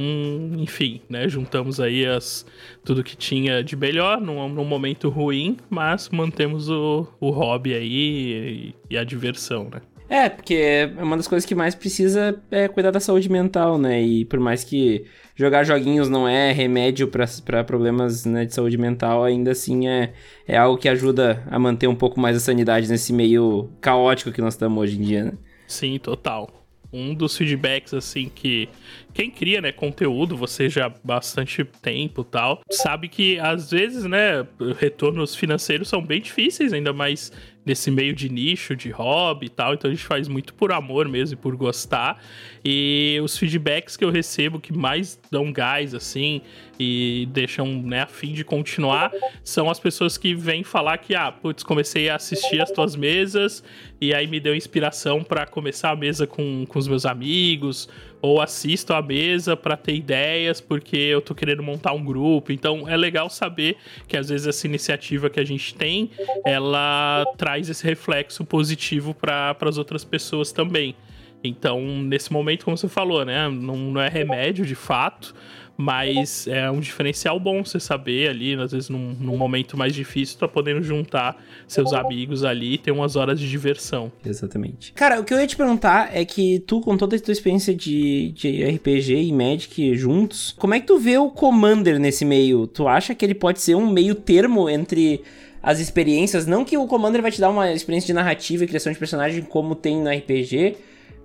[0.58, 1.30] enfim, né?
[1.30, 2.44] Juntamos aí as,
[2.84, 8.74] tudo que tinha de melhor num, num momento ruim, mas mantemos o, o hobby aí
[8.90, 9.82] e, e a diversão, né?
[10.10, 14.02] É, porque é uma das coisas que mais precisa é cuidar da saúde mental, né?
[14.02, 17.08] E por mais que jogar joguinhos não é remédio
[17.46, 20.12] para problemas né, de saúde mental, ainda assim é,
[20.48, 24.42] é algo que ajuda a manter um pouco mais a sanidade nesse meio caótico que
[24.42, 25.34] nós estamos hoje em dia, né?
[25.68, 28.70] Sim, total um dos feedbacks assim que
[29.14, 34.46] quem cria, né, conteúdo, você já há bastante tempo, tal, sabe que às vezes, né,
[34.80, 37.32] retornos financeiros são bem difíceis, ainda mais
[37.68, 39.74] nesse meio de nicho, de hobby e tal.
[39.74, 42.24] Então a gente faz muito por amor mesmo e por gostar.
[42.64, 46.42] E os feedbacks que eu recebo que mais dão gás, assim,
[46.80, 49.12] e deixam, né, a fim de continuar,
[49.44, 53.64] são as pessoas que vêm falar que, ah, putz, comecei a assistir as tuas mesas
[54.00, 57.90] e aí me deu inspiração para começar a mesa com, com os meus amigos,
[58.22, 62.52] ou assisto a mesa para ter ideias porque eu tô querendo montar um grupo.
[62.52, 63.78] Então é legal saber
[64.08, 66.10] que às vezes essa iniciativa que a gente tem,
[66.46, 70.96] ela traz esse reflexo positivo para as outras pessoas também.
[71.44, 73.48] Então, nesse momento, como você falou, né?
[73.48, 75.36] Não, não é remédio de fato,
[75.78, 80.40] mas é um diferencial bom você saber ali, às vezes num, num momento mais difícil,
[80.40, 84.12] tá podendo juntar seus amigos ali e ter umas horas de diversão.
[84.26, 84.92] Exatamente.
[84.94, 87.76] Cara, o que eu ia te perguntar é que tu, com toda a tua experiência
[87.76, 92.66] de, de RPG e Magic juntos, como é que tu vê o Commander nesse meio?
[92.66, 95.22] Tu acha que ele pode ser um meio termo entre
[95.62, 96.48] as experiências?
[96.48, 99.44] Não que o Commander vai te dar uma experiência de narrativa e criação de personagem
[99.44, 100.76] como tem no RPG,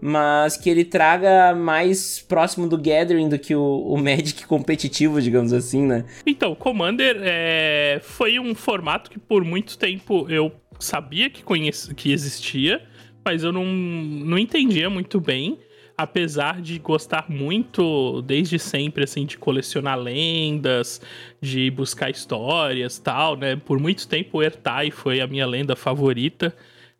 [0.04, 5.52] mas que ele traga mais próximo do Gathering do que o, o Magic competitivo, digamos
[5.52, 6.04] assim, né?
[6.26, 12.10] Então, Commander é, foi um formato que por muito tempo eu sabia que, conheci, que
[12.12, 12.82] existia,
[13.24, 15.60] mas eu não, não entendia muito bem
[15.96, 21.00] apesar de gostar muito desde sempre assim de colecionar lendas,
[21.40, 23.54] de buscar histórias, tal, né?
[23.54, 26.52] Por muito tempo o Ertai foi a minha lenda favorita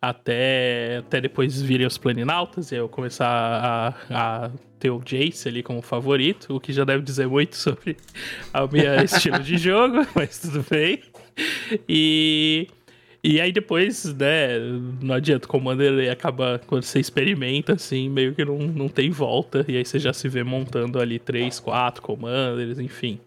[0.02, 5.62] até, até depois virem os planinautas e eu começar a, a ter o Jace ali
[5.62, 7.96] como favorito, o que já deve dizer muito sobre
[8.52, 11.00] o meu estilo de jogo, mas tudo bem.
[11.88, 12.66] E,
[13.22, 14.58] e aí depois, né,
[15.00, 19.64] não adianta, o Commander acaba, quando você experimenta, assim, meio que não, não tem volta,
[19.68, 23.20] e aí você já se vê montando ali três, quatro Commanders, enfim.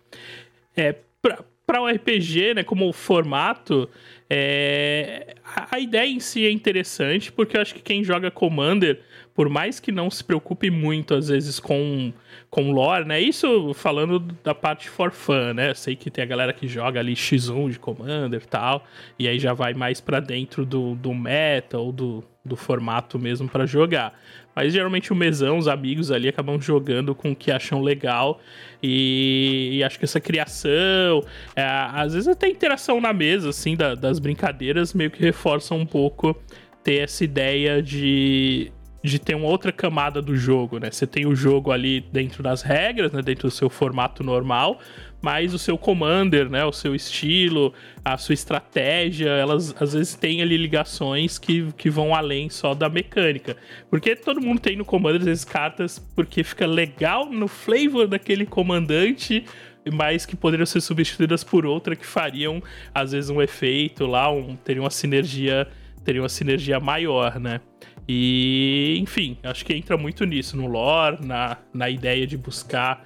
[0.76, 3.90] É, pra, para o RPG, né, como formato,
[4.30, 5.36] é...
[5.72, 9.02] a ideia em si é interessante, porque eu acho que quem joga Commander,
[9.36, 12.14] por mais que não se preocupe muito, às vezes, com,
[12.50, 13.20] com lore, né?
[13.20, 15.74] Isso falando da parte for fun, né?
[15.74, 18.86] Sei que tem a galera que joga ali X1 de Commander e tal,
[19.20, 23.50] e aí já vai mais para dentro do, do meta ou do, do formato mesmo
[23.50, 24.18] para jogar.
[24.56, 28.40] Mas geralmente o mesão, os amigos ali acabam jogando com o que acham legal.
[28.82, 31.22] E, e acho que essa criação,
[31.54, 35.86] é, às vezes até interação na mesa, assim, da, das brincadeiras, meio que reforça um
[35.86, 36.42] pouco
[36.86, 38.72] ter essa ideia de,
[39.06, 40.90] de ter uma outra camada do jogo, né?
[40.92, 43.22] Você tem o jogo ali dentro das regras, né?
[43.22, 44.80] Dentro do seu formato normal,
[45.26, 50.40] mas o seu commander, né, o seu estilo, a sua estratégia, elas às vezes têm
[50.44, 53.58] ali ligações que, que vão além só da mecânica.
[53.90, 59.44] Porque todo mundo tem no commander vezes cartas porque fica legal no flavor daquele comandante,
[59.92, 62.62] mas que poderiam ser substituídas por outra que fariam
[62.94, 65.68] às vezes um efeito lá, um, teriam uma sinergia,
[66.04, 67.62] teriam uma sinergia maior, né?
[68.08, 73.04] E, enfim, acho que entra muito nisso, no lore, na, na ideia de buscar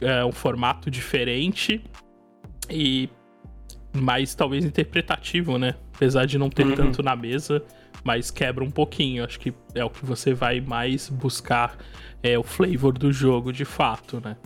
[0.00, 1.82] é, um formato diferente
[2.70, 3.08] e
[3.94, 5.74] mais talvez interpretativo, né?
[5.94, 6.74] Apesar de não ter uhum.
[6.74, 7.62] tanto na mesa,
[8.04, 9.24] mas quebra um pouquinho.
[9.24, 11.76] Acho que é o que você vai mais buscar
[12.22, 14.36] é o flavor do jogo de fato, né?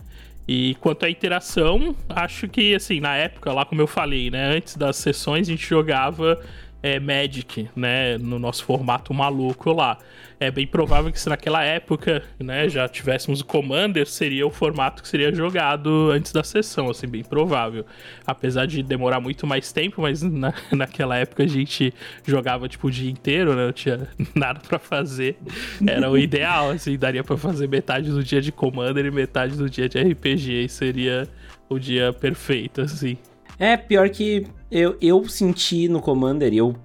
[0.47, 4.77] E quanto à interação, acho que assim, na época, lá como eu falei, né, antes
[4.77, 6.41] das sessões a gente jogava
[6.81, 9.97] é, Magic, né, no nosso formato maluco lá.
[10.39, 15.01] É bem provável que se naquela época, né, já tivéssemos o Commander, seria o formato
[15.01, 17.85] que seria jogado antes da sessão, assim, bem provável.
[18.25, 21.91] Apesar de demorar muito mais tempo, mas na, naquela época a gente
[22.25, 25.37] jogava, tipo, o dia inteiro, né, não tinha nada para fazer.
[25.85, 29.67] Era o ideal, assim, daria para fazer metade do dia de Commander e metade do
[29.69, 31.27] dia de RPG, e seria
[31.67, 33.17] o dia perfeito, assim.
[33.59, 36.75] É, pior que eu, eu senti no Commander, e eu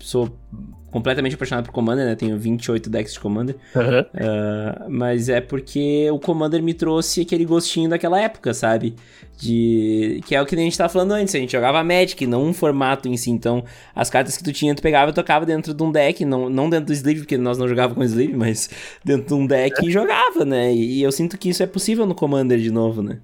[0.00, 0.30] sou
[0.90, 2.14] completamente apaixonado por Commander, né?
[2.14, 3.56] Tenho 28 decks de Commander.
[3.74, 4.00] Uhum.
[4.00, 8.94] Uh, mas é porque o Commander me trouxe aquele gostinho daquela época, sabe?
[9.38, 10.20] De.
[10.26, 11.34] Que é o que a gente tava falando antes.
[11.34, 13.30] A gente jogava Magic, não um formato em si.
[13.30, 16.24] Então, as cartas que tu tinha, tu pegava e tocava dentro de um deck.
[16.24, 18.68] Não, não dentro do sleeve, porque nós não jogávamos com sleeve, mas
[19.04, 20.74] dentro de um deck e jogava, né?
[20.74, 23.18] E, eu sinto que isso é possível no Commander de novo, né?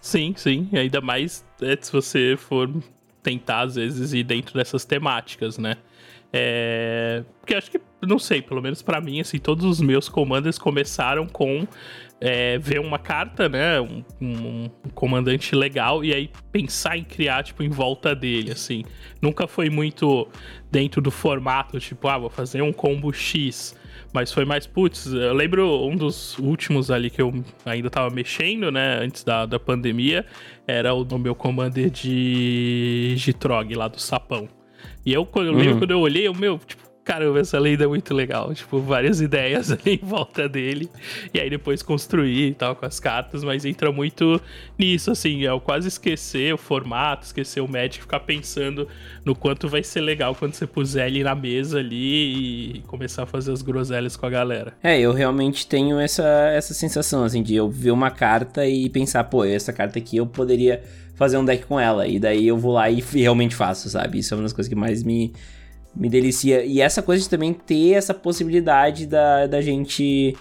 [0.00, 0.68] Sim, sim.
[0.72, 2.70] E ainda mais é, se você for
[3.28, 5.76] tentar, às vezes, ir dentro dessas temáticas, né?
[6.32, 7.22] É...
[7.40, 11.26] Porque acho que, não sei, pelo menos para mim, assim, todos os meus commanders começaram
[11.26, 11.66] com
[12.20, 13.80] é, ver uma carta, né?
[13.80, 18.82] Um, um, um, comandante legal e aí pensar em criar, tipo, em volta dele, assim.
[19.20, 20.26] Nunca foi muito
[20.70, 23.76] dentro do formato, tipo, ah, vou fazer um combo X.
[24.12, 27.32] Mas foi mais, putz, eu lembro um dos últimos ali que eu
[27.64, 30.24] ainda tava mexendo, né, antes da, da pandemia,
[30.66, 34.48] era o do meu commander de Gitrog, lá do Sapão.
[35.04, 35.78] E eu, quando eu lembro uhum.
[35.78, 38.52] quando eu olhei, o meu, tipo, caramba, essa lenda é muito legal.
[38.52, 40.90] Tipo, várias ideias ali em volta dele.
[41.32, 44.38] E aí depois construir e tal com as cartas, mas entra muito
[44.78, 48.86] nisso, assim, é quase esquecer o formato, esquecer o Magic, ficar pensando
[49.24, 53.26] no quanto vai ser legal quando você puser ele na mesa ali e começar a
[53.26, 54.74] fazer as groselhas com a galera.
[54.82, 59.24] É, eu realmente tenho essa, essa sensação, assim, de eu ver uma carta e pensar,
[59.24, 60.82] pô, essa carta aqui eu poderia
[61.14, 62.06] fazer um deck com ela.
[62.06, 64.18] E daí eu vou lá e realmente faço, sabe?
[64.18, 65.32] Isso é uma das coisas que mais me
[65.98, 66.64] me delicia.
[66.64, 70.36] E essa coisa de também ter essa possibilidade da, da gente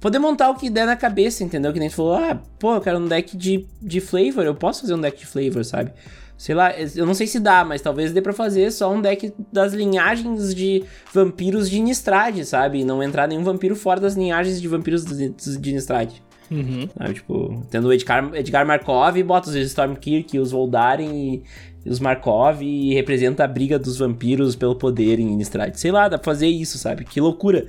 [0.00, 1.72] poder montar o que der na cabeça, entendeu?
[1.72, 4.82] Que nem tu falou, ah, pô, eu quero um deck de, de flavor, eu posso
[4.82, 5.92] fazer um deck de flavor, sabe?
[6.38, 9.30] Sei lá, eu não sei se dá, mas talvez dê pra fazer só um deck
[9.52, 12.80] das linhagens de vampiros de Nistrad, sabe?
[12.80, 16.10] E não entrar nenhum vampiro fora das linhagens de vampiros de Nistrad.
[16.50, 16.88] Uhum.
[16.96, 17.14] Sabe?
[17.14, 21.42] Tipo, tendo o Edgar, Edgar Markov, bota os Stormkirk, os Voldaren e
[21.84, 25.74] os Markov e representa a briga dos vampiros pelo poder em Nistrad.
[25.74, 27.04] Sei lá, dá pra fazer isso, sabe?
[27.04, 27.66] Que loucura.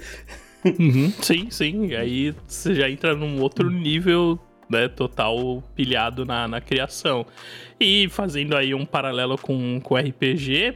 [0.64, 1.12] Uhum.
[1.22, 1.96] Sim, sim.
[1.96, 7.26] Aí você já entra num outro nível né, total pilhado na, na criação.
[7.80, 10.76] E fazendo aí um paralelo com o RPG,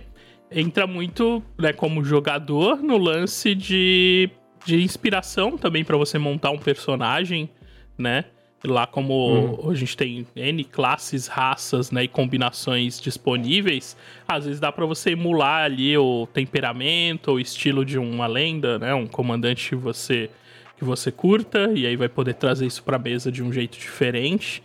[0.51, 4.29] entra muito, né, como jogador no lance de,
[4.65, 7.49] de inspiração também para você montar um personagem,
[7.97, 8.25] né?
[8.65, 9.71] Lá como uhum.
[9.71, 13.95] a gente tem N classes, raças, né, e combinações disponíveis,
[14.27, 18.93] às vezes dá para você emular ali o temperamento, o estilo de uma lenda, né,
[18.93, 20.29] um comandante que você
[20.77, 24.61] que você curta, e aí vai poder trazer isso pra mesa de um jeito diferente.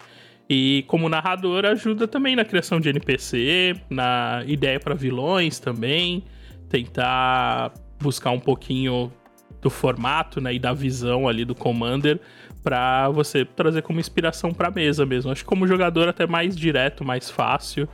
[0.49, 6.25] E como narrador ajuda também na criação de NPC, na ideia para vilões também,
[6.69, 9.13] tentar buscar um pouquinho
[9.63, 12.19] do formato, né, e da visão ali do Commander
[12.63, 15.31] para você trazer como inspiração para mesa mesmo.
[15.31, 17.89] Acho que como jogador até mais direto, mais fácil,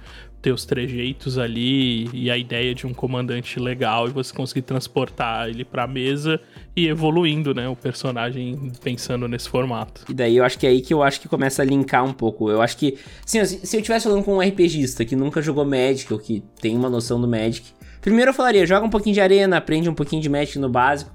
[0.46, 5.48] ter os trejeitos ali e a ideia de um comandante legal e você conseguir transportar
[5.48, 6.40] ele pra mesa
[6.76, 10.05] e evoluindo, né, o personagem pensando nesse formato.
[10.09, 12.12] E daí eu acho que é aí que eu acho que começa a linkar um
[12.12, 12.48] pouco.
[12.48, 16.12] Eu acho que, assim, se eu estivesse falando com um RPGista que nunca jogou Magic
[16.12, 17.66] ou que tem uma noção do Magic,
[18.00, 21.11] primeiro eu falaria, joga um pouquinho de arena, aprende um pouquinho de Magic no básico,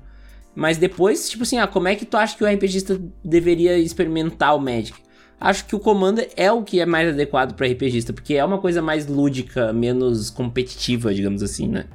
[0.55, 4.55] mas depois, tipo assim, ah, como é que tu acha que o RPGista deveria experimentar
[4.55, 4.99] o Magic?
[5.41, 8.59] acho que o Commander é o que é mais adequado para RPGista, porque é uma
[8.59, 11.85] coisa mais lúdica, menos competitiva, digamos assim, né?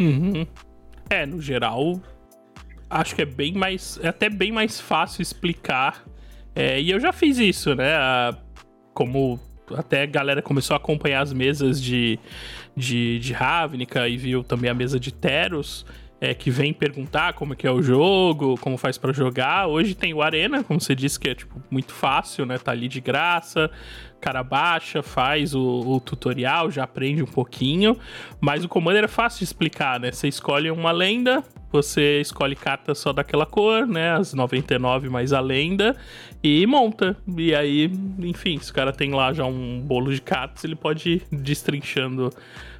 [0.00, 0.44] Uhum.
[1.08, 2.02] É, no geral,
[2.90, 3.98] acho que é bem mais.
[4.02, 6.04] É até bem mais fácil explicar.
[6.52, 7.94] É, e eu já fiz isso, né?
[8.92, 9.38] Como
[9.72, 12.18] até a galera começou a acompanhar as mesas de,
[12.76, 15.86] de, de Ravnica e viu também a mesa de Teros
[16.20, 19.66] é, que vem perguntar como que é o jogo, como faz para jogar.
[19.66, 22.58] Hoje tem o Arena, como você disse, que é tipo muito fácil, né?
[22.58, 23.70] Tá ali de graça.
[24.18, 27.96] Cara baixa, faz o, o, tutorial, já aprende um pouquinho.
[28.40, 30.10] Mas o Commander é fácil de explicar, né?
[30.10, 34.12] Você escolhe uma lenda, você escolhe cartas só daquela cor, né?
[34.12, 35.94] As 99 mais a lenda,
[36.42, 37.14] e monta.
[37.36, 41.10] E aí, enfim, se o cara tem lá já um bolo de cartas, ele pode
[41.10, 42.30] ir destrinchando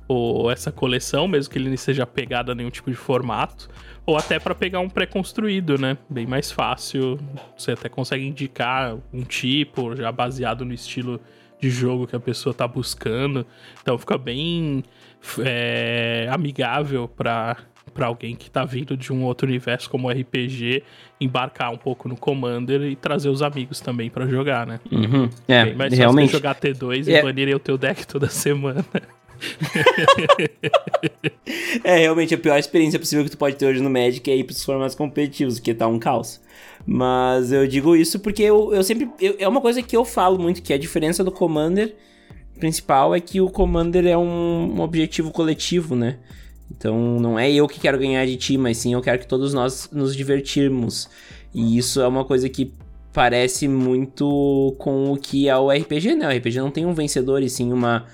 [0.08, 3.68] ou essa coleção, mesmo que ele não seja pegado a nenhum tipo de formato,
[4.04, 5.98] ou até para pegar um pré-construído, né?
[6.08, 7.18] Bem mais fácil.
[7.56, 11.20] Você até consegue indicar um tipo já baseado no estilo
[11.60, 13.44] de jogo que a pessoa tá buscando.
[13.82, 14.84] Então fica bem
[15.40, 17.56] é, amigável para
[17.94, 20.82] para alguém que tá vindo de um outro universo como RPG,
[21.18, 24.78] embarcar um pouco no Commander e trazer os amigos também para jogar, né?
[24.92, 25.30] Uhum.
[25.48, 26.30] É, Bem, realmente.
[26.30, 27.18] jogar T2 é.
[27.18, 28.84] e banirem o teu deck toda semana.
[31.84, 34.44] é, realmente a pior experiência possível que tu pode ter hoje no Magic é ir
[34.44, 36.40] pros formatos competitivos, que tá um caos.
[36.86, 39.08] Mas eu digo isso porque eu, eu sempre.
[39.20, 41.94] Eu, é uma coisa que eu falo muito, que a diferença do Commander
[42.58, 46.18] principal é que o Commander é um, um objetivo coletivo, né?
[46.70, 49.54] Então não é eu que quero ganhar de ti, mas sim eu quero que todos
[49.54, 51.08] nós nos divertirmos.
[51.54, 52.72] E isso é uma coisa que
[53.12, 56.28] parece muito com o que é o RPG, né?
[56.28, 58.06] O RPG não tem um vencedor e sim uma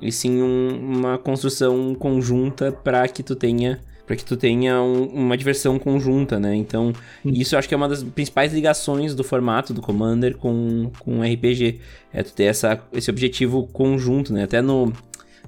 [0.00, 5.04] e sim um, uma construção conjunta para que tu tenha para que tu tenha um,
[5.04, 6.52] uma diversão conjunta, né?
[6.56, 6.92] Então,
[7.24, 11.22] isso eu acho que é uma das principais ligações do formato do Commander com, com
[11.22, 11.78] RPG.
[12.12, 14.42] É tu ter essa, esse objetivo conjunto, né?
[14.42, 14.92] Até no,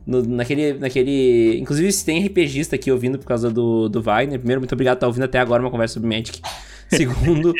[0.06, 1.58] no, naquele, naquele...
[1.58, 4.98] Inclusive, se tem RPGista aqui ouvindo por causa do, do Wagner, primeiro, muito obrigado por
[4.98, 6.40] estar ouvindo até agora uma conversa sobre Magic.
[6.86, 7.52] Segundo,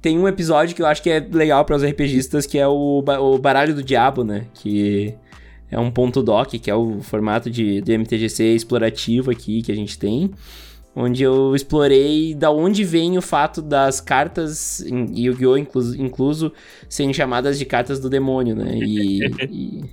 [0.00, 3.04] tem um episódio que eu acho que é legal para os RPGistas, que é o,
[3.04, 4.46] o Baralho do Diabo, né?
[4.54, 5.14] Que
[5.70, 9.74] é um ponto doc, que é o formato de, de MTGC explorativo aqui que a
[9.74, 10.30] gente tem,
[10.96, 15.56] onde eu explorei da onde vem o fato das cartas em Yu-Gi-Oh!
[15.56, 16.52] Incluso, incluso
[16.88, 18.74] serem chamadas de cartas do demônio, né?
[18.74, 19.84] E, e...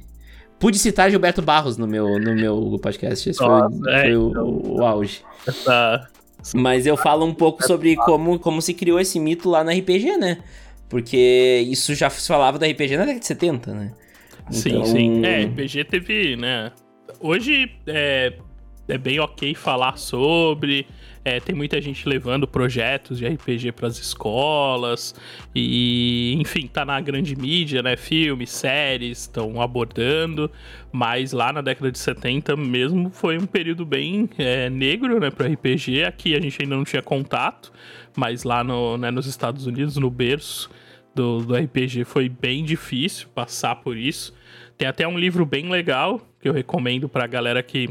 [0.58, 4.30] pude citar Gilberto Barros no meu, no meu podcast, esse Nossa, foi, é, foi o,
[4.30, 5.22] então, o, o, auge.
[5.46, 6.08] Essa...
[6.56, 10.18] Mas eu falo um pouco sobre como, como se criou esse mito lá na RPG,
[10.18, 10.38] né?
[10.88, 13.92] Porque isso já se falava da RPG na década de 70, né?
[14.50, 14.86] Sim, então...
[14.86, 15.26] sim.
[15.26, 16.72] É, RPG teve, né?
[17.20, 18.34] Hoje é,
[18.88, 20.86] é bem ok falar sobre.
[21.24, 25.16] É, tem muita gente levando projetos de RPG para as escolas
[25.56, 27.98] e, enfim, tá na grande mídia, né?
[27.98, 30.52] Filmes, séries estão abordando,
[30.92, 35.48] mas lá na década de 70 mesmo foi um período bem é, negro, né, para
[35.48, 36.04] RPG.
[36.04, 37.74] Aqui a gente ainda não tinha contato,
[38.16, 40.70] mas lá no, né, nos Estados Unidos, no berço
[41.16, 44.34] do, do RPG, foi bem difícil passar por isso.
[44.78, 47.90] Tem até um livro bem legal que eu recomendo pra galera que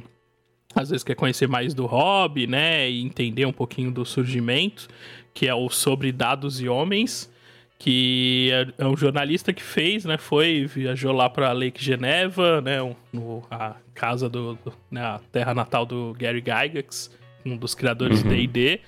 [0.75, 4.89] às vezes quer conhecer mais do hobby, né, e entender um pouquinho do surgimento,
[5.33, 7.33] que é o Sobre Dados e Homens,
[7.79, 12.79] que é, é um jornalista que fez, né, foi, viajou lá para Lake Geneva, né,
[13.13, 17.11] no, a casa do, do né, a terra natal do Gary Gygax,
[17.47, 18.31] um dos criadores uhum.
[18.31, 18.81] D&D,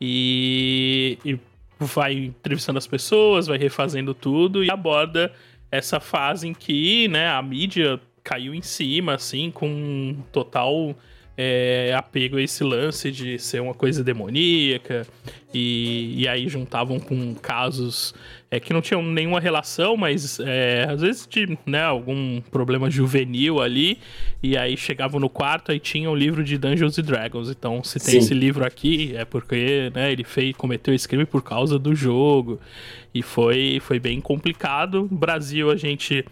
[0.00, 1.38] e, e
[1.84, 5.32] vai entrevistando as pessoas, vai refazendo tudo e aborda
[5.70, 10.94] essa fase em que, né, a mídia caiu em cima, assim, com total
[11.36, 15.06] é, apego a esse lance de ser uma coisa demoníaca,
[15.54, 18.14] e, e aí juntavam com casos
[18.50, 23.60] é, que não tinham nenhuma relação, mas é, às vezes de né, algum problema juvenil
[23.60, 23.98] ali,
[24.42, 27.48] e aí chegavam no quarto e tinha o um livro de Dungeons and Dragons.
[27.48, 28.18] Então, se tem Sim.
[28.18, 32.60] esse livro aqui, é porque né, ele fez, cometeu esse crime por causa do jogo.
[33.14, 35.08] E foi, foi bem complicado.
[35.10, 36.24] No Brasil, a gente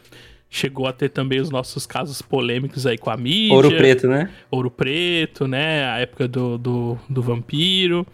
[0.50, 3.54] chegou a ter também os nossos casos polêmicos aí com a mídia.
[3.54, 4.30] Ouro Preto, né?
[4.50, 5.84] Ouro Preto, né?
[5.84, 8.04] A época do, do, do vampiro.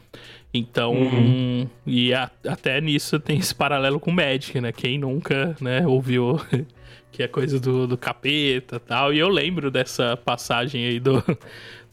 [0.53, 1.66] Então, uhum.
[1.87, 4.70] e a, até nisso tem esse paralelo com o Magic, né?
[4.72, 6.41] Quem nunca, né, ouviu
[7.11, 9.12] que é coisa do, do capeta tal.
[9.12, 11.22] E eu lembro dessa passagem aí do,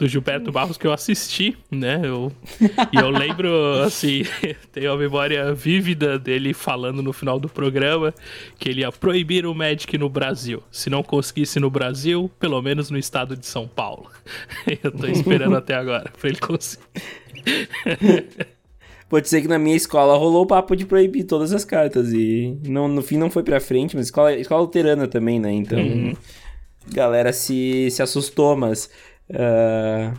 [0.03, 2.01] do Gilberto Barros que eu assisti, né?
[2.03, 2.29] Eu,
[2.91, 3.49] e eu lembro,
[3.83, 4.23] assim,
[4.71, 8.13] tenho a memória vívida dele falando no final do programa
[8.59, 10.61] que ele ia proibir o Magic no Brasil.
[10.69, 14.11] Se não conseguisse no Brasil, pelo menos no estado de São Paulo.
[14.83, 16.83] Eu tô esperando até agora pra ele conseguir.
[19.07, 22.11] Pode ser que na minha escola rolou o papo de proibir todas as cartas.
[22.11, 25.51] E não, no fim não foi pra frente, mas escola, escola luterana também, né?
[25.51, 26.13] Então, uhum.
[26.91, 28.89] galera se, se assustou, mas.
[29.29, 30.17] Uh,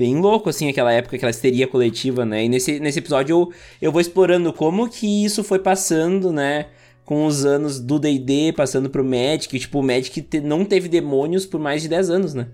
[0.00, 2.44] bem louco, assim, aquela época, aquela histeria coletiva, né?
[2.44, 3.52] E nesse, nesse episódio eu,
[3.82, 6.68] eu vou explorando como que isso foi passando, né?
[7.04, 9.58] Com os anos do DD, passando pro Magic.
[9.58, 12.48] Tipo, o Magic te, não teve demônios por mais de 10 anos, né?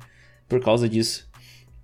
[0.48, 1.28] Por causa disso.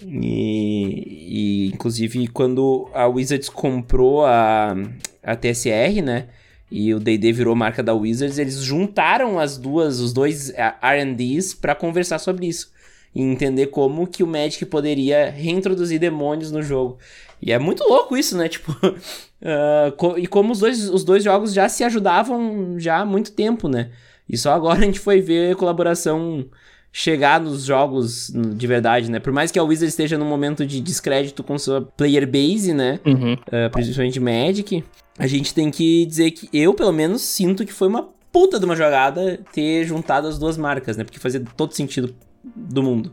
[0.04, 4.74] E, e, inclusive quando a Wizards comprou a,
[5.22, 6.28] a TSR, né?
[6.68, 11.74] E o D&D virou marca da Wizards, eles juntaram as duas, os dois R&Ds para
[11.74, 12.72] conversar sobre isso
[13.14, 16.98] e entender como que o Magic poderia reintroduzir demônios no jogo.
[17.40, 18.48] E é muito louco isso, né?
[18.48, 23.04] Tipo, uh, co e como os dois, os dois jogos já se ajudavam já há
[23.04, 23.90] muito tempo, né?
[24.28, 26.46] E só agora a gente foi ver a colaboração
[26.92, 29.18] chegar nos jogos de verdade, né?
[29.18, 33.00] Por mais que a Wizard esteja num momento de descrédito com sua player base, né?
[33.04, 33.32] Uhum.
[33.32, 34.84] Uh, principalmente Magic,
[35.18, 38.64] a gente tem que dizer que eu, pelo menos, sinto que foi uma puta de
[38.64, 41.04] uma jogada ter juntado as duas marcas, né?
[41.04, 43.12] Porque fazia todo sentido do mundo.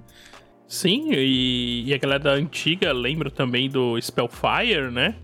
[0.68, 5.16] Sim, e, e a galera antiga lembra também do Spellfire, né?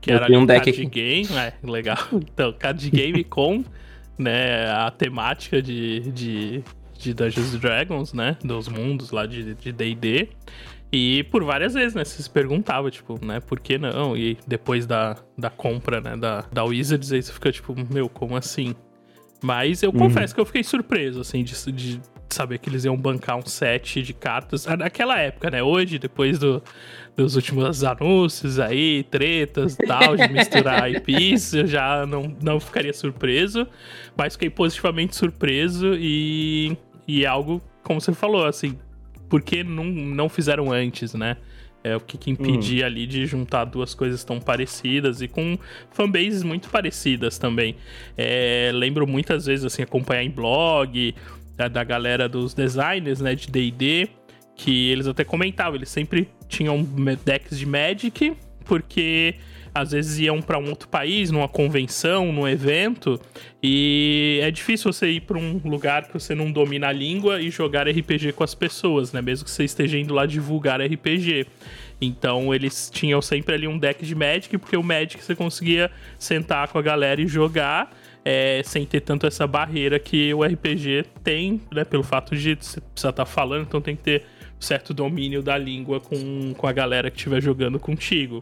[0.00, 1.28] Que eu era um deck card game.
[1.36, 1.98] É, legal.
[2.12, 3.64] Então, card game com
[4.18, 6.64] né, a temática de, de
[7.02, 8.36] de Dungeons Dragons, né?
[8.42, 10.28] Dos mundos lá de D&D.
[10.92, 12.04] E por várias vezes, né?
[12.04, 13.40] Você se perguntava, tipo, né?
[13.40, 14.16] Por que não?
[14.16, 16.16] E depois da, da compra, né?
[16.16, 18.74] Da, da Wizards, aí você fica tipo, meu, como assim?
[19.42, 19.98] Mas eu uhum.
[19.98, 22.00] confesso que eu fiquei surpreso, assim, de, de
[22.34, 24.66] saber que eles iam bancar um set de cartas.
[24.66, 25.62] Ah, naquela época, né?
[25.62, 26.62] Hoje, depois do,
[27.16, 32.92] dos últimos anúncios aí, tretas e tal, de misturar IPs, eu já não, não ficaria
[32.92, 33.66] surpreso.
[34.16, 36.76] Mas fiquei positivamente surpreso e
[37.06, 38.78] e é algo, como você falou, assim,
[39.28, 41.36] por que não, não fizeram antes, né?
[41.84, 42.86] É o que, que impedia hum.
[42.86, 45.58] ali de juntar duas coisas tão parecidas e com
[45.90, 47.74] fanbases muito parecidas também.
[48.16, 51.12] É, lembro muitas vezes, assim, acompanhar em blog
[51.62, 54.08] da, da galera dos designers, né, de D&D,
[54.54, 56.82] que eles até comentavam, eles sempre tinham
[57.24, 59.34] decks de Magic, porque
[59.74, 63.18] às vezes iam para um outro país, numa convenção, num evento,
[63.62, 67.50] e é difícil você ir para um lugar que você não domina a língua e
[67.50, 69.22] jogar RPG com as pessoas, né?
[69.22, 71.46] Mesmo que você esteja indo lá divulgar RPG.
[72.02, 76.68] Então eles tinham sempre ali um deck de Magic, porque o Magic você conseguia sentar
[76.68, 77.90] com a galera e jogar.
[78.24, 81.84] É, sem ter tanto essa barreira que o RPG tem, né?
[81.84, 84.24] Pelo fato de você precisar estar tá falando, então tem que ter
[84.60, 88.40] certo domínio da língua com, com a galera que estiver jogando contigo.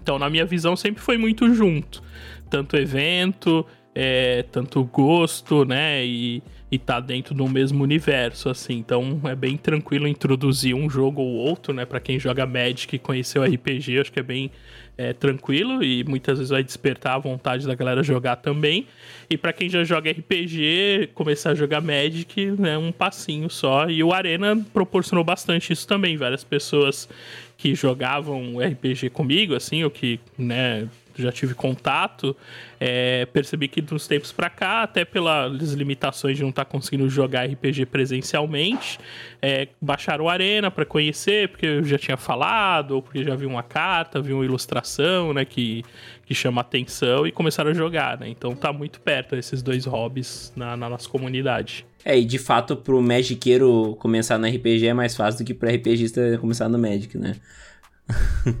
[0.00, 2.02] Então, na minha visão, sempre foi muito junto.
[2.48, 6.04] Tanto evento, é, tanto gosto, né?
[6.04, 8.78] E, e tá dentro do mesmo universo, assim.
[8.78, 11.84] Então é bem tranquilo introduzir um jogo ou outro, né?
[11.84, 14.50] Para quem joga Magic e conheceu RPG, acho que é bem
[14.96, 18.86] é, tranquilo e muitas vezes vai despertar a vontade da galera jogar também.
[19.28, 22.76] E para quem já joga RPG, começar a jogar Magic, né?
[22.76, 23.88] Um passinho só.
[23.88, 26.16] E o Arena proporcionou bastante isso também.
[26.16, 27.08] Várias pessoas
[27.56, 32.36] que jogavam RPG comigo, assim, ou que, né, já tive contato,
[32.78, 37.08] é, percebi que dos tempos para cá, até pelas limitações de não estar tá conseguindo
[37.08, 38.98] jogar RPG presencialmente,
[39.40, 43.62] é, baixaram Arena para conhecer, porque eu já tinha falado, ou porque já vi uma
[43.62, 45.84] carta, vi uma ilustração, né, que,
[46.24, 48.28] que chama atenção e começaram a jogar, né?
[48.28, 51.84] Então tá muito perto esses dois hobbies na, na nossa comunidade.
[52.04, 55.68] É, e de fato pro Magiqueiro começar no RPG é mais fácil do que pro
[55.68, 57.36] RPGista começar no Magic, né?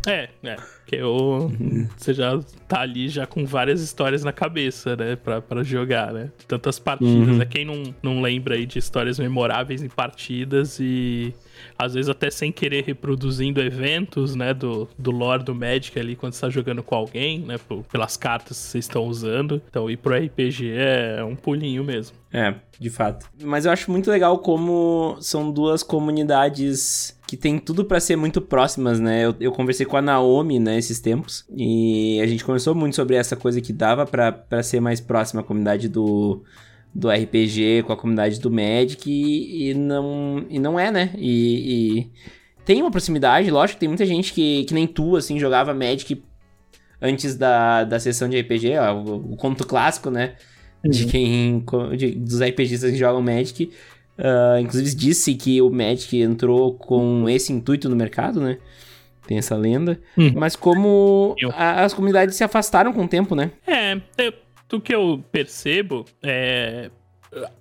[0.06, 0.56] É, é.
[0.56, 1.50] Porque eu,
[1.96, 2.38] você já
[2.68, 5.16] tá ali já com várias histórias na cabeça, né?
[5.16, 6.30] Pra, pra jogar, né?
[6.46, 7.36] Tantas partidas.
[7.36, 7.42] Uhum.
[7.42, 11.34] É quem não, não lembra aí de histórias memoráveis em partidas e
[11.78, 14.54] às vezes até sem querer reproduzindo eventos, né?
[14.54, 17.56] Do, do lore do Magic ali quando você tá jogando com alguém, né?
[17.90, 19.62] Pelas cartas que vocês estão usando.
[19.68, 22.16] Então ir pro RPG é um pulinho mesmo.
[22.32, 23.26] É, de fato.
[23.42, 28.42] Mas eu acho muito legal como são duas comunidades que tem tudo para ser muito
[28.42, 29.24] próximas, né?
[29.24, 33.16] Eu, eu, conversei com a Naomi, né, esses tempos, e a gente conversou muito sobre
[33.16, 36.42] essa coisa que dava para ser mais próxima a comunidade do,
[36.94, 41.14] do RPG com a comunidade do Magic, e, e não, e não é, né?
[41.16, 42.10] E, e,
[42.66, 46.22] tem uma proximidade, lógico, tem muita gente que, que nem tu, assim, jogava Magic
[47.00, 50.34] antes da, da sessão de RPG, ó, o, o conto clássico, né?
[50.84, 51.08] De uhum.
[51.08, 51.64] quem.
[51.96, 53.70] De, dos RPGistas que jogam Magic
[54.22, 58.58] Uh, inclusive disse que o Magic entrou com esse intuito no mercado, né?
[59.26, 60.00] Tem essa lenda.
[60.16, 60.32] Hum.
[60.36, 63.50] Mas como a, as comunidades se afastaram com o tempo, né?
[63.66, 64.32] É, é,
[64.68, 66.88] do que eu percebo, é,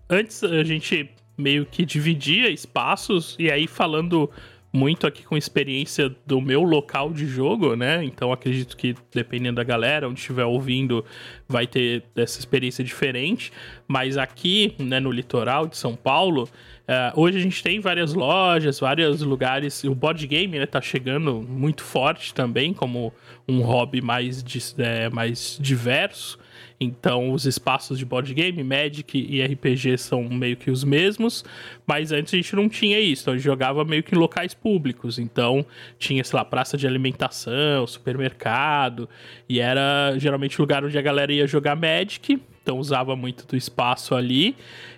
[0.08, 4.30] antes a gente meio que dividia espaços, e aí falando
[4.74, 8.04] muito aqui com experiência do meu local de jogo, né?
[8.04, 11.04] Então acredito que dependendo da galera, onde estiver ouvindo,
[11.48, 13.52] vai ter essa experiência diferente.
[13.88, 18.80] Mas aqui, né, no litoral de São Paulo, uh, hoje a gente tem várias lojas,
[18.80, 19.84] vários lugares.
[19.84, 23.14] O board game, né, tá chegando muito forte também, como
[23.48, 24.44] um hobby mais,
[24.78, 26.40] é, mais diverso.
[26.84, 31.46] Então, os espaços de board game, Magic e RPG são meio que os mesmos,
[31.86, 33.22] mas antes a gente não tinha isso.
[33.22, 35.20] Então, a gente jogava meio que em locais públicos.
[35.20, 35.64] Então,
[36.00, 39.08] tinha, sei lá, praça de alimentação, supermercado,
[39.48, 42.42] e era geralmente o lugar onde a galera ia jogar Magic.
[42.64, 44.56] Então, usava muito do espaço ali.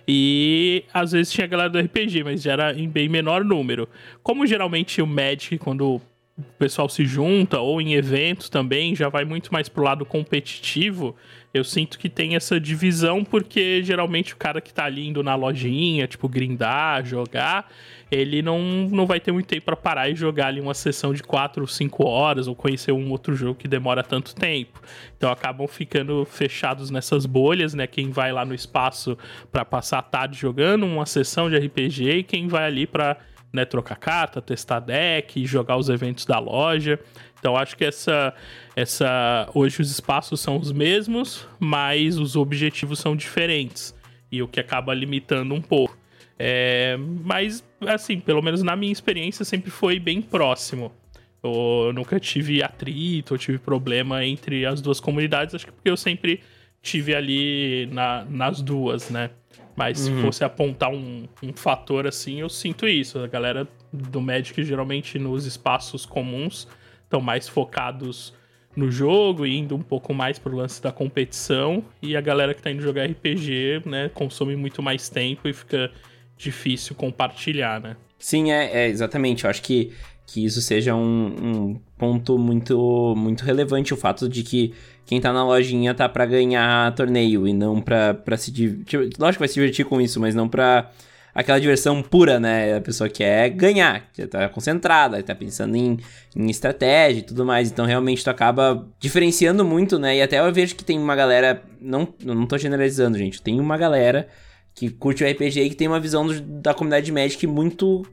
[0.08, 3.86] E às vezes tinha a galera do RPG, mas já era em bem menor número.
[4.22, 6.00] Como geralmente o Magic, quando
[6.36, 11.14] o pessoal se junta, ou em eventos também, já vai muito mais pro lado competitivo.
[11.52, 15.36] Eu sinto que tem essa divisão porque geralmente o cara que tá ali indo na
[15.36, 17.70] lojinha, tipo, grindar, jogar,
[18.10, 18.60] ele não,
[18.90, 21.68] não vai ter muito tempo para parar e jogar ali uma sessão de 4 ou
[21.68, 24.82] 5 horas ou conhecer um outro jogo que demora tanto tempo.
[25.16, 27.86] Então acabam ficando fechados nessas bolhas, né?
[27.86, 29.16] Quem vai lá no espaço
[29.52, 33.16] para passar a tarde jogando uma sessão de RPG e quem vai ali para
[33.54, 36.98] né, trocar carta, testar deck, jogar os eventos da loja.
[37.38, 38.34] Então acho que essa
[38.74, 43.94] essa hoje os espaços são os mesmos, mas os objetivos são diferentes
[44.30, 45.96] e o que acaba limitando um pouco.
[46.36, 50.92] É, mas assim, pelo menos na minha experiência sempre foi bem próximo.
[51.40, 55.96] Eu nunca tive atrito, eu tive problema entre as duas comunidades, acho que porque eu
[55.96, 56.40] sempre
[56.82, 59.30] tive ali na, nas duas, né?
[59.76, 60.16] Mas uhum.
[60.16, 63.18] se fosse apontar um, um fator assim, eu sinto isso.
[63.18, 66.68] A galera do Magic, geralmente nos espaços comuns,
[67.02, 68.32] estão mais focados
[68.76, 71.84] no jogo e indo um pouco mais pro lance da competição.
[72.02, 75.90] E a galera que tá indo jogar RPG, né, consome muito mais tempo e fica
[76.36, 77.96] difícil compartilhar, né?
[78.24, 79.44] Sim, é, é exatamente.
[79.44, 79.92] Eu acho que,
[80.26, 84.72] que isso seja um, um ponto muito, muito relevante, o fato de que
[85.04, 89.10] quem tá na lojinha tá para ganhar torneio e não pra, se divertir.
[89.18, 90.90] Lógico que vai se divertir com isso, mas não pra
[91.34, 92.78] aquela diversão pura, né?
[92.78, 95.98] A pessoa quer ganhar, já tá concentrada, tá pensando em,
[96.34, 97.70] em estratégia e tudo mais.
[97.70, 100.16] Então realmente tu acaba diferenciando muito, né?
[100.16, 101.62] E até eu vejo que tem uma galera.
[101.78, 103.42] Não, não tô generalizando, gente.
[103.42, 104.26] Tem uma galera
[104.74, 108.04] que curte o RPG e que tem uma visão do, da comunidade Magic muito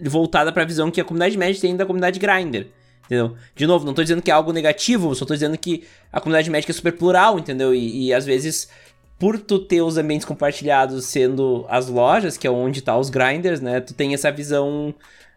[0.00, 2.68] voltada para a visão que a comunidade Magic tem da comunidade Grinder.
[3.06, 3.34] Entendeu?
[3.54, 6.50] De novo, não tô dizendo que é algo negativo, só tô dizendo que a comunidade
[6.50, 7.74] médica é super plural, entendeu?
[7.74, 8.68] E, e às vezes,
[9.18, 13.60] por tu ter os ambientes compartilhados sendo as lojas, que é onde tá os grinders,
[13.60, 13.80] né?
[13.80, 14.94] Tu tem essa visão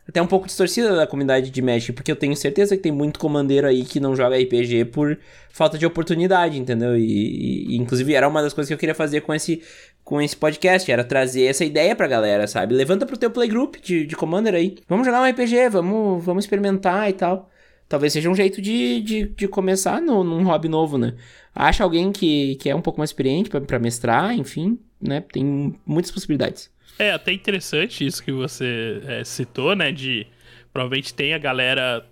[0.08, 3.20] até um pouco distorcida da comunidade de Magic, porque eu tenho certeza que tem muito
[3.20, 5.20] comandeiro aí que não joga RPG por
[5.52, 6.98] falta de oportunidade, entendeu?
[6.98, 9.62] E, e, inclusive era uma das coisas que eu queria fazer com esse
[10.08, 12.74] com esse podcast, era trazer essa ideia pra galera, sabe?
[12.74, 14.78] Levanta pro teu playgroup de, de Commander aí.
[14.88, 17.50] Vamos jogar um RPG, vamos, vamos experimentar e tal.
[17.90, 21.14] Talvez seja um jeito de, de, de começar no, num hobby novo, né?
[21.54, 25.26] Acha alguém que, que é um pouco mais experiente para mestrar, enfim, né?
[25.30, 26.72] Tem muitas possibilidades.
[26.98, 29.92] É até interessante isso que você é, citou, né?
[29.92, 30.26] De
[30.72, 32.06] provavelmente tem a galera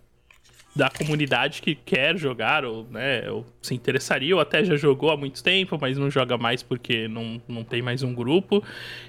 [0.75, 5.15] da comunidade que quer jogar, ou, né, ou se interessaria, ou até já jogou há
[5.15, 8.61] muito tempo, mas não joga mais porque não, não tem mais um grupo.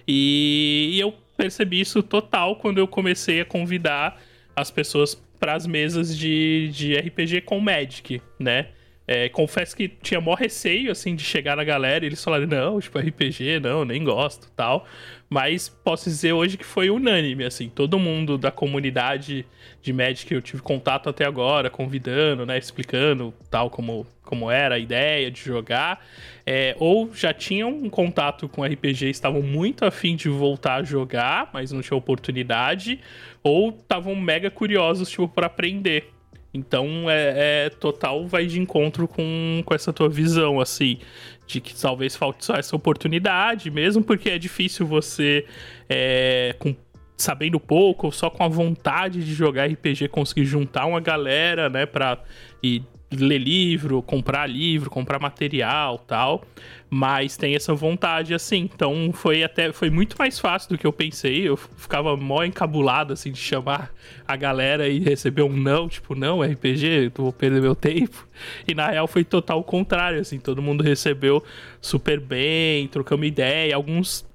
[0.07, 4.21] E, e eu percebi isso total quando eu comecei a convidar
[4.55, 8.69] as pessoas para as mesas de, de RPG com Magic, né?
[9.07, 12.81] É, confesso que tinha maior receio, assim, de chegar na galera e eles falarem, não,
[12.81, 14.87] tipo, RPG, não, nem gosto, tal.
[15.29, 19.47] Mas posso dizer hoje que foi unânime, assim, todo mundo da comunidade
[19.81, 24.75] de Magic que eu tive contato até agora, convidando, né, explicando tal como, como era
[24.75, 26.05] a ideia de jogar,
[26.45, 31.51] é, ou já tinham um contato com RPG, estavam muito afim de voltar a jogar,
[31.53, 33.01] mas não tinha oportunidade,
[33.43, 36.16] ou estavam mega curiosos, tipo, para aprender.
[36.57, 40.99] Então é, é, total vai de encontro com, com essa tua visão, assim,
[41.47, 45.45] de que talvez falte só essa oportunidade, mesmo porque é difícil você,
[45.89, 46.75] é, com,
[47.17, 51.85] sabendo pouco, ou só com a vontade de jogar RPG, conseguir juntar uma galera, né,
[51.85, 52.23] pra
[52.63, 56.43] ir ler livro, comprar livro, comprar material, tal,
[56.91, 58.69] mas tem essa vontade assim.
[58.73, 61.49] Então foi até foi muito mais fácil do que eu pensei.
[61.49, 63.93] Eu ficava mó encabulado assim de chamar
[64.27, 68.27] a galera e receber um não, tipo, não, RPG, vou perder meu tempo.
[68.67, 71.43] E na real foi total contrário, assim, todo mundo recebeu
[71.81, 74.27] super bem, trocamos ideia, alguns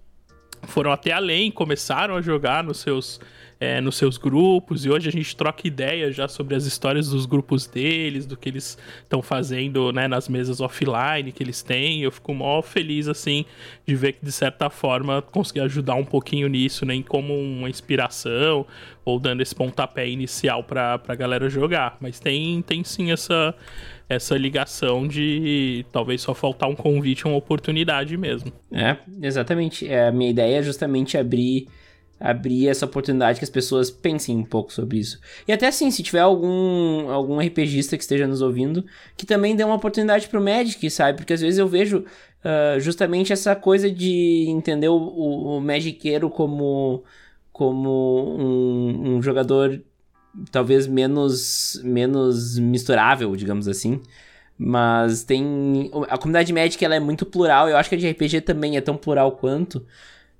[0.63, 3.19] foram até além, começaram a jogar nos seus
[3.61, 7.27] é, nos seus grupos, e hoje a gente troca ideias já sobre as histórias dos
[7.27, 12.01] grupos deles, do que eles estão fazendo né, nas mesas offline que eles têm.
[12.01, 13.45] Eu fico mó feliz, assim,
[13.85, 17.69] de ver que, de certa forma, consegui ajudar um pouquinho nisso, nem né, como uma
[17.69, 18.65] inspiração,
[19.05, 21.97] ou dando esse pontapé inicial pra, pra galera jogar.
[22.01, 23.53] Mas tem, tem sim essa,
[24.09, 28.51] essa ligação de talvez só faltar um convite, uma oportunidade mesmo.
[28.71, 29.87] É, exatamente.
[29.87, 31.67] É, a minha ideia é justamente abrir
[32.21, 35.19] abrir essa oportunidade que as pessoas pensem um pouco sobre isso.
[35.47, 38.85] E até assim, se tiver algum algum RPGista que esteja nos ouvindo,
[39.17, 41.17] que também dê uma oportunidade pro Magic, sabe?
[41.17, 46.29] Porque às vezes eu vejo uh, justamente essa coisa de entender o, o, o Magiqueiro
[46.29, 47.03] como,
[47.51, 49.81] como um, um jogador
[50.51, 54.01] talvez menos, menos misturável, digamos assim.
[54.57, 55.89] Mas tem.
[56.07, 57.67] A comunidade Magic ela é muito plural.
[57.67, 59.83] Eu acho que a de RPG também é tão plural quanto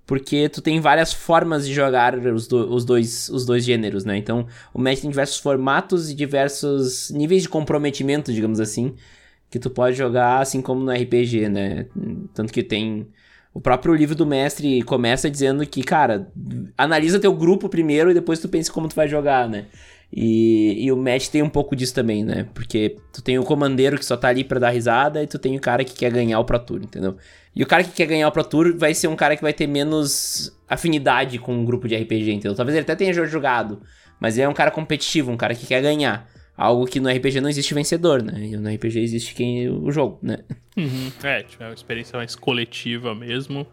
[0.05, 4.17] porque tu tem várias formas de jogar os, do, os, dois, os dois gêneros, né?
[4.17, 8.95] Então, o Magic tem diversos formatos e diversos níveis de comprometimento, digamos assim,
[9.49, 11.85] que tu pode jogar assim como no RPG, né?
[12.33, 13.07] Tanto que tem
[13.53, 16.31] o próprio livro do mestre começa dizendo que, cara,
[16.77, 19.65] analisa teu grupo primeiro e depois tu pensa como tu vai jogar, né?
[20.13, 22.47] E, e o match tem um pouco disso também, né?
[22.53, 25.55] Porque tu tem o comandeiro que só tá ali pra dar risada e tu tem
[25.55, 27.15] o cara que quer ganhar o Pro Tour, entendeu?
[27.55, 29.53] E o cara que quer ganhar o Pro Tour vai ser um cara que vai
[29.53, 32.55] ter menos afinidade com um grupo de RPG, entendeu?
[32.55, 33.81] Talvez ele até tenha jogado,
[34.19, 36.29] mas ele é um cara competitivo, um cara que quer ganhar.
[36.55, 38.33] Algo que no RPG não existe vencedor, né?
[38.39, 40.39] E no RPG existe quem o jogo, né?
[40.77, 41.11] Uhum.
[41.23, 43.65] É, tipo, é uma experiência mais coletiva mesmo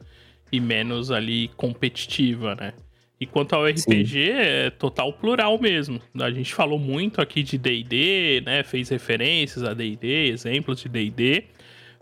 [0.51, 2.73] e menos ali competitiva, né?
[3.21, 4.31] E quanto ao RPG, Sim.
[4.31, 6.01] é total plural mesmo.
[6.21, 8.63] A gente falou muito aqui de D&D, né?
[8.63, 11.45] Fez referências a D&D, exemplos de D&D.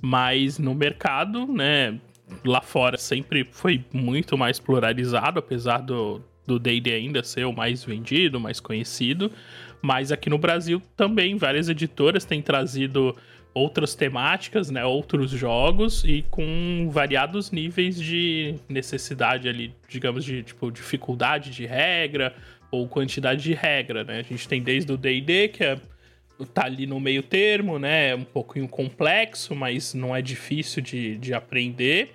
[0.09, 1.99] Mas no mercado, né?
[2.45, 7.83] Lá fora sempre foi muito mais pluralizado, apesar do do D&D ainda ser o mais
[7.85, 9.33] vendido, mais conhecido.
[9.83, 13.17] Mas aqui no Brasil também várias editoras têm trazido
[13.53, 20.71] outras temáticas, né, outros jogos e com variados níveis de necessidade ali, digamos de tipo
[20.71, 22.33] dificuldade de regra
[22.71, 24.21] ou quantidade de regra, né?
[24.21, 25.79] A gente tem desde o D&D que é
[26.45, 28.15] tá ali no meio termo, né?
[28.15, 32.11] Um pouquinho complexo, mas não é difícil de, de aprender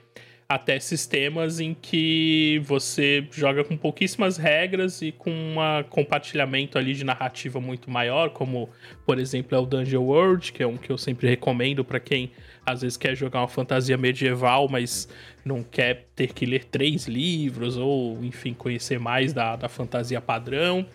[0.53, 5.55] até sistemas em que você joga com pouquíssimas regras e com um
[5.89, 8.69] compartilhamento ali de narrativa muito maior, como
[9.05, 12.31] por exemplo é o Dungeon World, que é um que eu sempre recomendo para quem
[12.65, 15.07] às vezes quer jogar uma fantasia medieval, mas
[15.45, 20.85] não quer ter que ler três livros ou enfim conhecer mais da, da fantasia padrão.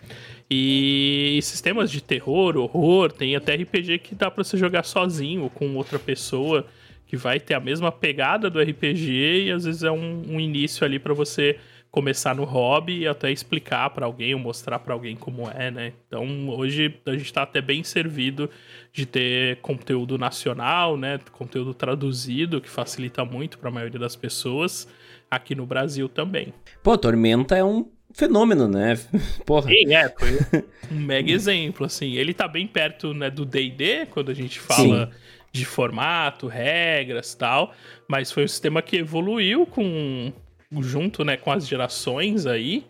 [0.49, 5.49] E sistemas de terror, horror, tem até RPG que dá para você jogar sozinho ou
[5.49, 6.65] com outra pessoa
[7.05, 10.85] que vai ter a mesma pegada do RPG e às vezes é um, um início
[10.85, 11.57] ali para você
[11.89, 15.93] começar no hobby e até explicar para alguém ou mostrar para alguém como é, né?
[16.07, 18.49] Então, hoje a gente está até bem servido
[18.93, 21.19] de ter conteúdo nacional, né?
[21.31, 24.87] Conteúdo traduzido, que facilita muito para a maioria das pessoas
[25.31, 26.53] aqui no Brasil também.
[26.83, 28.97] Pô, Tormenta é um fenômeno, né?
[29.45, 29.69] Porra.
[29.69, 32.13] Sim, é, foi um mega exemplo, assim.
[32.13, 35.11] Ele tá bem perto, né, do D&D, quando a gente fala Sim.
[35.51, 37.73] de formato, regras tal,
[38.07, 40.31] mas foi um sistema que evoluiu com
[40.79, 42.85] junto, né, com as gerações aí.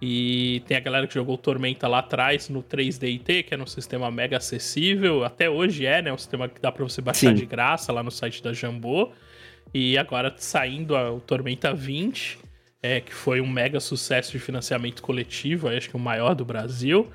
[0.00, 4.08] E tem a galera que jogou Tormenta lá atrás no 3DT, que era um sistema
[4.10, 5.24] mega acessível.
[5.24, 6.12] Até hoje é, né?
[6.12, 7.34] Um sistema que dá pra você baixar Sim.
[7.34, 9.10] de graça lá no site da Jambô.
[9.74, 12.38] E agora saindo o Tormenta 20,
[12.82, 17.10] é, que foi um mega sucesso de financiamento coletivo, acho que o maior do Brasil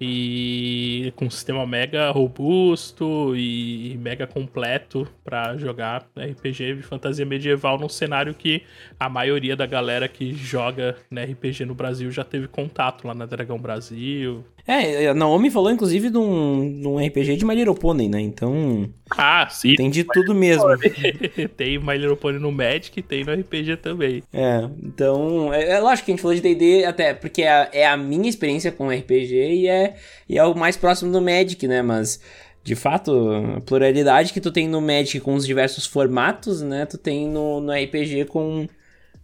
[0.00, 7.78] e com um sistema mega robusto e mega completo para jogar RPG de fantasia medieval
[7.78, 8.62] num cenário que
[8.98, 13.26] a maioria da galera que joga né, RPG no Brasil já teve contato lá na
[13.26, 14.44] Dragão Brasil.
[14.68, 18.20] É, a Naomi falou inclusive de um, de um RPG de My Little Pony, né?
[18.20, 18.86] Então.
[19.10, 19.74] Ah, sim.
[19.74, 20.66] Tem de tudo mesmo.
[21.56, 24.22] tem My Little Pony no Magic e tem no RPG também.
[24.30, 25.54] É, então.
[25.54, 28.28] É, é lógico que a gente falou de DD até porque é, é a minha
[28.28, 29.87] experiência com RPG e é
[30.28, 31.82] e é o mais próximo do Magic, né?
[31.82, 32.20] Mas
[32.62, 36.84] de fato, a pluralidade que tu tem no Magic com os diversos formatos, né?
[36.84, 38.68] Tu tem no, no RPG com,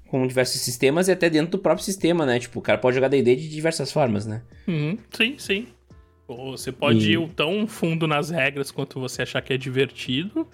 [0.09, 2.39] com diversos sistemas e até dentro do próprio sistema, né?
[2.39, 4.43] Tipo, o cara pode jogar D&D de diversas formas, né?
[4.67, 5.67] Uhum, sim, sim.
[6.27, 7.15] Você pode e...
[7.15, 10.49] ir tão fundo nas regras quanto você achar que é divertido,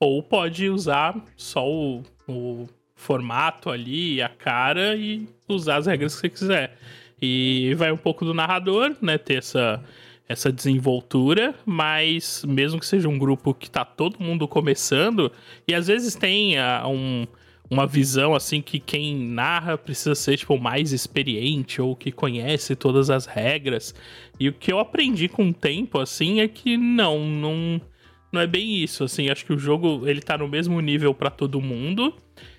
[0.00, 6.20] ou pode usar só o, o formato ali, a cara e usar as regras que
[6.20, 6.76] você quiser.
[7.24, 9.18] E vai um pouco do narrador, né?
[9.18, 9.82] Ter essa,
[10.28, 15.30] essa desenvoltura, mas mesmo que seja um grupo que tá todo mundo começando,
[15.66, 17.26] e às vezes tem uh, um,
[17.70, 23.10] uma visão assim que quem narra precisa ser tipo mais experiente ou que conhece todas
[23.10, 23.94] as regras.
[24.38, 27.80] E o que eu aprendi com o tempo assim é que não, não
[28.32, 31.30] não é bem isso, assim, acho que o jogo ele tá no mesmo nível para
[31.30, 32.12] todo mundo.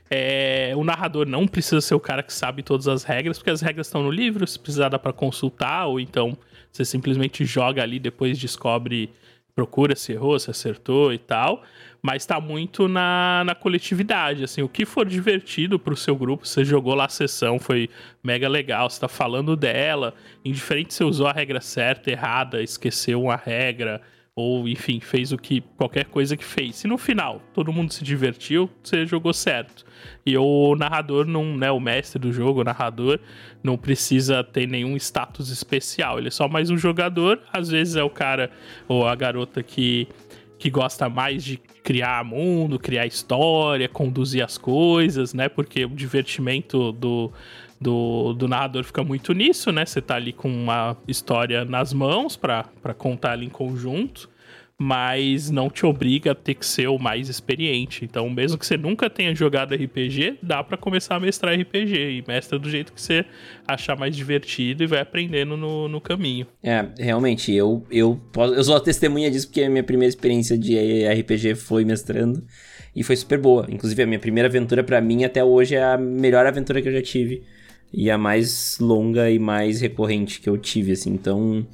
[0.10, 3.62] É, o narrador não precisa ser o cara que sabe todas as regras, porque as
[3.62, 6.38] regras estão no livro, se precisar dá pra consultar, ou então
[6.72, 9.10] você simplesmente joga ali, depois descobre,
[9.56, 11.64] procura se errou, se acertou e tal.
[12.02, 16.64] Mas tá muito na, na coletividade, assim, o que for divertido pro seu grupo, você
[16.64, 17.90] jogou lá a sessão, foi
[18.24, 23.24] mega legal, você tá falando dela, indiferente se você usou a regra certa, errada, esqueceu
[23.24, 24.04] uma regra,
[24.36, 26.76] ou enfim, fez o que qualquer coisa que fez.
[26.76, 29.86] Se no final todo mundo se divertiu, você jogou certo.
[30.26, 33.18] E o narrador não, né, o mestre do jogo, o narrador
[33.64, 36.20] não precisa ter nenhum status especial.
[36.20, 38.52] Ele é só mais um jogador, às vezes é o cara
[38.90, 40.08] ou a garota que
[40.58, 45.50] que gosta mais de criar mundo, criar história, conduzir as coisas, né?
[45.50, 47.32] Porque o divertimento do
[47.80, 49.86] do, do narrador fica muito nisso, né?
[49.86, 52.66] Você tá ali com uma história nas mãos para
[52.98, 54.30] contar ali em conjunto,
[54.78, 58.04] mas não te obriga a ter que ser o mais experiente.
[58.04, 62.24] Então, mesmo que você nunca tenha jogado RPG, dá para começar a mestrar RPG e
[62.28, 63.26] mestra do jeito que você
[63.66, 66.46] achar mais divertido e vai aprendendo no, no caminho.
[66.62, 70.58] É, realmente, eu, eu, posso, eu sou a testemunha disso porque a minha primeira experiência
[70.58, 70.76] de
[71.08, 72.44] RPG foi mestrando
[72.94, 73.66] e foi super boa.
[73.70, 76.94] Inclusive, a minha primeira aventura para mim até hoje é a melhor aventura que eu
[76.94, 77.44] já tive
[77.96, 81.12] e a mais longa e mais recorrente que eu tive, assim.
[81.12, 81.66] Então,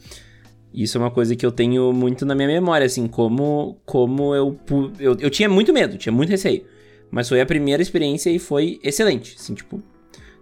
[0.71, 4.55] isso é uma coisa que eu tenho muito na minha memória, assim, como, como eu,
[4.99, 5.17] eu.
[5.19, 6.63] Eu tinha muito medo, tinha muito receio.
[7.09, 9.81] Mas foi a primeira experiência e foi excelente, assim, tipo.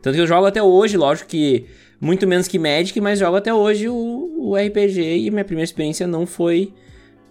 [0.01, 1.65] Tanto que eu jogo até hoje, lógico que
[1.99, 6.07] muito menos que Magic, mas jogo até hoje o, o RPG e minha primeira experiência
[6.07, 6.73] não foi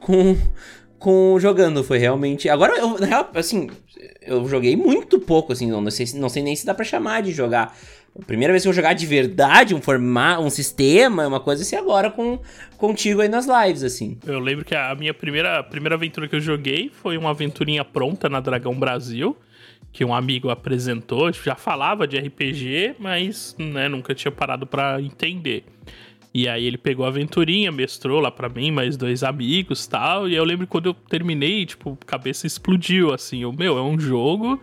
[0.00, 0.36] com,
[0.98, 2.48] com jogando, foi realmente.
[2.48, 3.68] Agora, eu, na real, assim,
[4.22, 7.22] eu joguei muito pouco, assim, não, não, sei, não sei nem se dá pra chamar
[7.22, 7.76] de jogar.
[8.20, 11.76] A primeira vez que eu jogar de verdade um formato, um sistema, uma coisa assim
[11.76, 12.38] agora com
[12.76, 14.18] contigo aí nas lives, assim.
[14.26, 18.28] Eu lembro que a minha primeira, primeira aventura que eu joguei foi uma aventurinha pronta
[18.28, 19.36] na Dragão Brasil,
[19.92, 25.64] que um amigo apresentou, já falava de RPG, mas né, nunca tinha parado para entender.
[26.34, 30.28] E aí ele pegou a aventurinha, mestrou lá para mim, mais dois amigos tal.
[30.28, 33.44] E eu lembro quando eu terminei, tipo, cabeça explodiu, assim.
[33.44, 34.60] O meu, é um jogo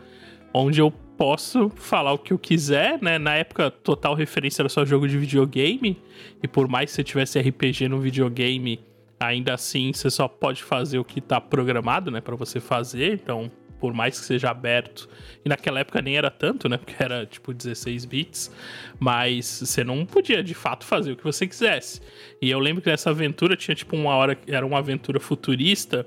[0.53, 3.17] onde eu posso falar o que eu quiser, né?
[3.17, 6.01] Na época, total referência era só jogo de videogame.
[6.41, 8.79] E por mais que você tivesse RPG no videogame,
[9.19, 12.21] ainda assim você só pode fazer o que tá programado, né?
[12.21, 13.13] para você fazer.
[13.13, 15.07] Então, por mais que seja aberto.
[15.43, 16.77] E naquela época nem era tanto, né?
[16.77, 18.51] Porque era tipo 16 bits.
[18.99, 22.01] Mas você não podia de fato fazer o que você quisesse.
[22.41, 24.37] E eu lembro que nessa aventura tinha tipo uma hora.
[24.47, 26.05] Era uma aventura futurista.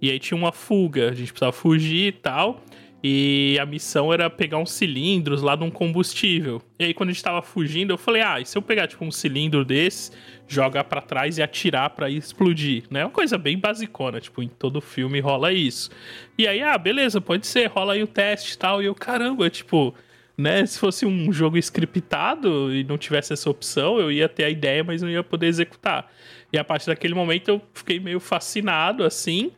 [0.00, 1.10] E aí tinha uma fuga.
[1.10, 2.64] A gente precisava fugir e tal.
[3.02, 6.60] E a missão era pegar uns cilindros lá de um combustível.
[6.78, 9.04] E aí, quando a gente tava fugindo, eu falei: ah, e se eu pegar tipo
[9.04, 10.10] um cilindro desse,
[10.46, 13.04] jogar para trás e atirar para explodir, né?
[13.04, 15.90] Uma coisa bem basicona, tipo, em todo filme rola isso.
[16.36, 18.82] E aí, ah, beleza, pode ser, rola aí o teste e tal.
[18.82, 19.94] E eu, caramba, tipo,
[20.36, 20.66] né?
[20.66, 24.84] Se fosse um jogo scriptado e não tivesse essa opção, eu ia ter a ideia,
[24.84, 26.10] mas não ia poder executar.
[26.52, 29.52] E a partir daquele momento eu fiquei meio fascinado, assim.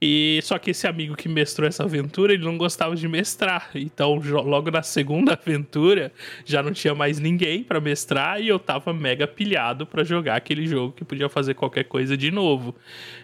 [0.00, 3.70] E só que esse amigo que mestrou essa aventura, ele não gostava de mestrar.
[3.74, 6.12] Então, logo na segunda aventura,
[6.44, 10.66] já não tinha mais ninguém para mestrar e eu tava mega pilhado para jogar aquele
[10.66, 12.74] jogo que podia fazer qualquer coisa de novo.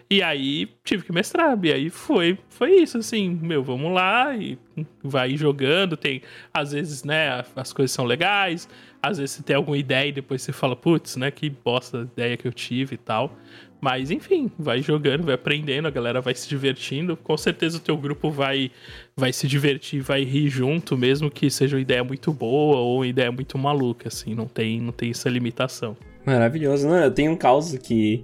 [0.09, 1.57] E aí tive que mestrar.
[1.63, 4.57] E aí foi, foi isso assim, meu, vamos lá e
[5.03, 8.67] vai jogando, tem às vezes, né, as coisas são legais,
[9.01, 12.35] às vezes você tem alguma ideia e depois você fala, putz, né, que bosta ideia
[12.35, 13.37] que eu tive e tal.
[13.83, 17.17] Mas enfim, vai jogando, vai aprendendo, a galera vai se divertindo.
[17.17, 18.71] Com certeza o teu grupo vai
[19.13, 23.07] vai se divertir, vai rir junto, mesmo que seja uma ideia muito boa ou uma
[23.07, 25.97] ideia muito maluca, assim, não tem, não tem essa limitação.
[26.25, 28.23] Maravilhoso, não, eu tenho um caos que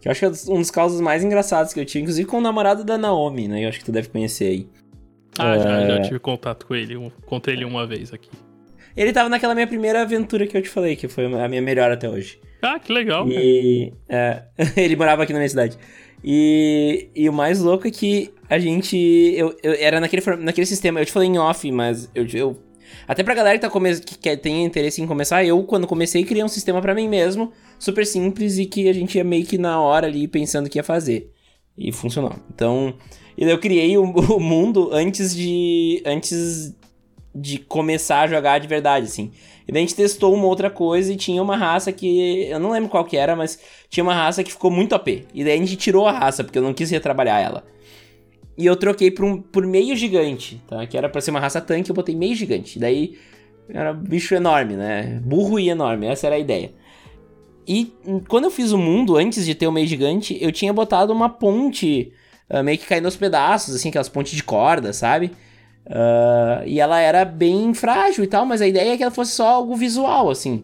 [0.00, 2.38] que eu acho que é um dos causos mais engraçados que eu tive, inclusive com
[2.38, 3.66] o namorado da Naomi, né?
[3.66, 4.68] Eu acho que tu deve conhecer aí.
[5.38, 5.58] Ah, é...
[5.58, 8.30] já, já tive contato com ele, encontrei ele uma vez aqui.
[8.96, 11.90] Ele tava naquela minha primeira aventura que eu te falei, que foi a minha melhor
[11.90, 12.40] até hoje.
[12.62, 13.28] Ah, que legal.
[13.28, 14.42] E é,
[14.76, 15.78] ele morava aqui na minha cidade.
[16.22, 18.96] E, e o mais louco é que a gente.
[19.36, 21.00] Eu, eu, era naquele, naquele sistema.
[21.00, 22.26] Eu te falei em off, mas eu.
[22.32, 22.68] eu
[23.06, 26.24] até pra galera que, tá come, que quer, tem interesse em começar, eu, quando comecei,
[26.24, 29.58] criei um sistema para mim mesmo, super simples e que a gente ia meio que
[29.58, 31.30] na hora ali pensando que ia fazer.
[31.76, 32.34] E funcionou.
[32.52, 32.94] Então,
[33.36, 34.02] eu criei o,
[34.34, 36.02] o mundo antes de.
[36.04, 36.74] Antes
[37.34, 39.30] de começar a jogar de verdade, assim.
[39.68, 42.46] E daí a gente testou uma outra coisa e tinha uma raça que.
[42.48, 43.60] Eu não lembro qual que era, mas
[43.90, 45.08] tinha uma raça que ficou muito AP.
[45.34, 47.64] E daí a gente tirou a raça, porque eu não quis retrabalhar ela.
[48.56, 50.86] E eu troquei por, um, por meio gigante, tá?
[50.86, 52.78] Que era pra ser uma raça tanque, eu botei meio gigante.
[52.78, 53.18] Daí
[53.68, 55.20] era um bicho enorme, né?
[55.22, 56.72] Burro e enorme, essa era a ideia.
[57.66, 57.92] E
[58.26, 61.28] quando eu fiz o mundo, antes de ter o meio gigante, eu tinha botado uma
[61.28, 62.10] ponte
[62.48, 65.30] uh, meio que caindo aos pedaços, assim, aquelas pontes de corda, sabe?
[65.88, 69.32] Uh, e ela era bem frágil e tal, mas a ideia é que ela fosse
[69.32, 70.62] só algo visual, assim.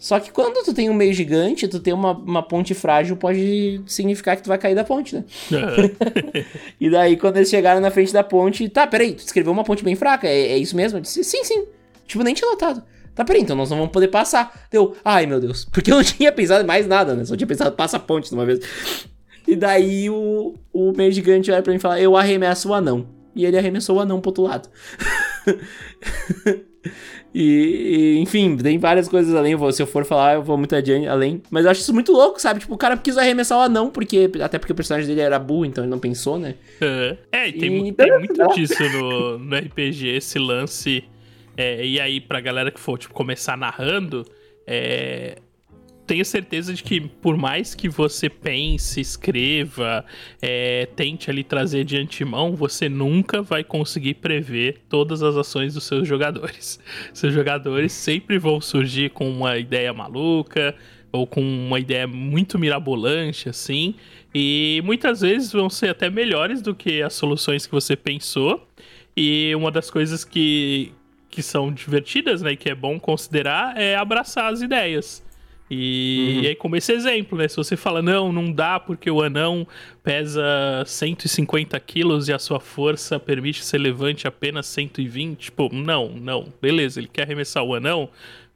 [0.00, 3.80] Só que quando tu tem um meio gigante, tu tem uma, uma ponte frágil, pode
[3.86, 5.24] significar que tu vai cair da ponte, né?
[6.80, 9.84] e daí, quando eles chegaram na frente da ponte, tá, peraí, tu escreveu uma ponte
[9.84, 10.98] bem fraca, é, é isso mesmo?
[10.98, 11.66] Eu disse, sim, sim.
[12.06, 12.82] Tipo, nem tinha notado.
[13.14, 14.66] Tá, peraí, então nós não vamos poder passar.
[14.70, 17.24] Deu, ai meu Deus, porque eu não tinha pensado em mais nada, né?
[17.24, 18.58] Só tinha pensado, passa a ponte de uma vez.
[19.46, 23.19] E daí o, o meio gigante olha pra mim e fala, eu arremesso o anão
[23.34, 24.68] e ele arremessou o anão pro outro lado.
[27.34, 29.56] e, e, enfim, tem várias coisas além.
[29.72, 31.42] Se eu for falar, eu vou muito adiante, além.
[31.50, 32.60] Mas eu acho isso muito louco, sabe?
[32.60, 34.30] Tipo, o cara quis arremessar o anão, porque.
[34.42, 36.54] Até porque o personagem dele era burro, então ele não pensou, né?
[37.30, 37.92] É, e tem, e...
[37.92, 41.04] tem muito disso no, no RPG, esse lance.
[41.56, 44.24] É, e aí, pra galera que for, tipo, começar narrando,
[44.66, 45.36] é,
[46.10, 50.04] tenho certeza de que, por mais que você pense, escreva,
[50.42, 55.84] é, tente ali trazer de antemão, você nunca vai conseguir prever todas as ações dos
[55.84, 56.80] seus jogadores.
[57.14, 60.74] Seus jogadores sempre vão surgir com uma ideia maluca
[61.12, 63.94] ou com uma ideia muito mirabolante, assim,
[64.34, 68.66] e muitas vezes vão ser até melhores do que as soluções que você pensou.
[69.16, 70.92] E uma das coisas que,
[71.30, 75.29] que são divertidas, né, e que é bom considerar é abraçar as ideias.
[75.70, 76.42] E, uhum.
[76.42, 77.46] e, aí, como esse exemplo, né?
[77.46, 79.66] Se você fala, não, não dá porque o anão
[80.02, 80.42] pesa
[80.84, 86.52] 150 quilos e a sua força permite que você levante apenas 120, tipo, não, não,
[86.60, 88.08] beleza, ele quer arremessar o anão,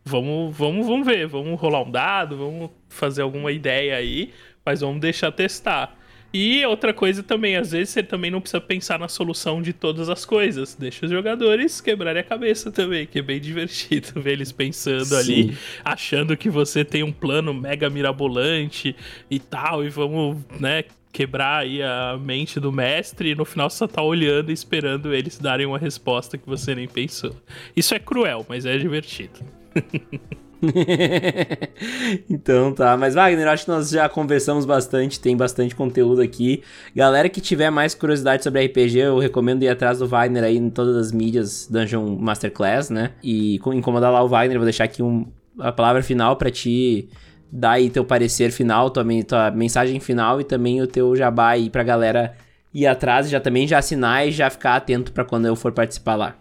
[0.04, 4.32] vamos, vamos, vamos ver, vamos rolar um dado, vamos fazer alguma ideia aí,
[4.66, 5.96] mas vamos deixar testar.
[6.34, 10.08] E outra coisa também, às vezes você também não precisa pensar na solução de todas
[10.08, 10.74] as coisas.
[10.74, 15.16] Deixa os jogadores quebrarem a cabeça também, que é bem divertido ver eles pensando Sim.
[15.16, 18.96] ali, achando que você tem um plano mega mirabolante
[19.30, 20.82] e tal, e vamos, né,
[21.12, 25.14] quebrar aí a mente do mestre e no final você só tá olhando e esperando
[25.14, 27.36] eles darem uma resposta que você nem pensou.
[27.76, 29.38] Isso é cruel, mas é divertido.
[32.28, 36.62] então tá, mas Wagner, acho que nós já conversamos bastante, tem bastante conteúdo aqui.
[36.94, 40.70] Galera que tiver mais curiosidade sobre RPG, eu recomendo ir atrás do Wagner aí em
[40.70, 43.12] todas as mídias Dungeon Masterclass, né?
[43.22, 45.26] E incomodar lá o Wagner, vou deixar aqui um,
[45.58, 47.08] a palavra final para ti
[47.50, 51.70] dar aí teu parecer final, tua, tua mensagem final e também o teu jabá aí
[51.70, 52.34] pra galera
[52.72, 56.16] ir atrás já também já assinar e já ficar atento para quando eu for participar
[56.16, 56.36] lá.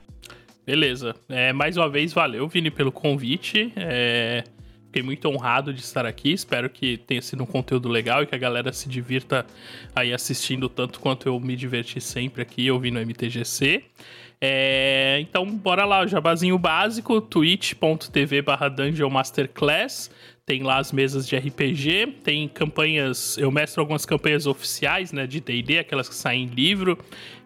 [0.66, 1.16] Beleza.
[1.28, 3.72] É, mais uma vez, valeu, Vini, pelo convite.
[3.76, 4.44] É,
[4.94, 6.32] Fiquei muito honrado de estar aqui.
[6.32, 9.44] Espero que tenha sido um conteúdo legal e que a galera se divirta
[9.96, 13.86] aí assistindo tanto quanto eu me diverti sempre aqui ouvindo MTGC.
[14.40, 20.12] É, então, bora lá, o jabazinho básico, twitch.tv barra Dungeon Masterclass
[20.46, 25.40] tem lá as mesas de RPG, tem campanhas, eu mestro algumas campanhas oficiais, né, de
[25.40, 26.98] D&D, aquelas que saem em livro,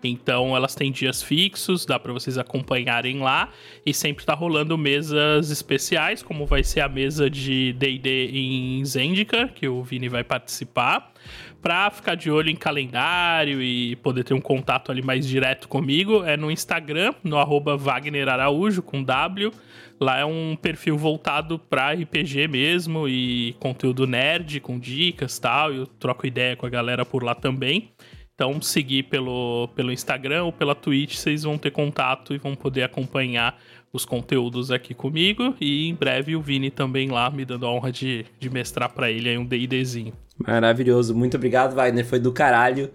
[0.04, 3.52] então elas têm dias fixos, dá para vocês acompanharem lá,
[3.86, 9.54] e sempre tá rolando mesas especiais, como vai ser a mesa de D&D em Zendikar,
[9.54, 11.14] que o Vini vai participar,
[11.62, 16.24] para ficar de olho em calendário e poder ter um contato ali mais direto comigo,
[16.24, 19.52] é no Instagram, no arroba Wagner Araújo, com W,
[20.00, 25.74] Lá é um perfil voltado para RPG mesmo e conteúdo nerd com dicas tal.
[25.74, 27.92] Eu troco ideia com a galera por lá também.
[28.36, 32.84] Então, seguir pelo, pelo Instagram ou pela Twitch, vocês vão ter contato e vão poder
[32.84, 33.58] acompanhar
[33.92, 35.56] os conteúdos aqui comigo.
[35.60, 39.10] E em breve o Vini também lá, me dando a honra de, de mestrar para
[39.10, 40.14] ele aí um DDzinho.
[40.38, 41.16] Maravilhoso.
[41.16, 42.06] Muito obrigado, Wagner.
[42.06, 42.92] Foi do caralho.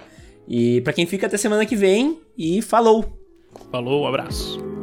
[0.46, 3.18] E para quem fica até semana que vem, e falou!
[3.70, 4.81] Falou, um abraço.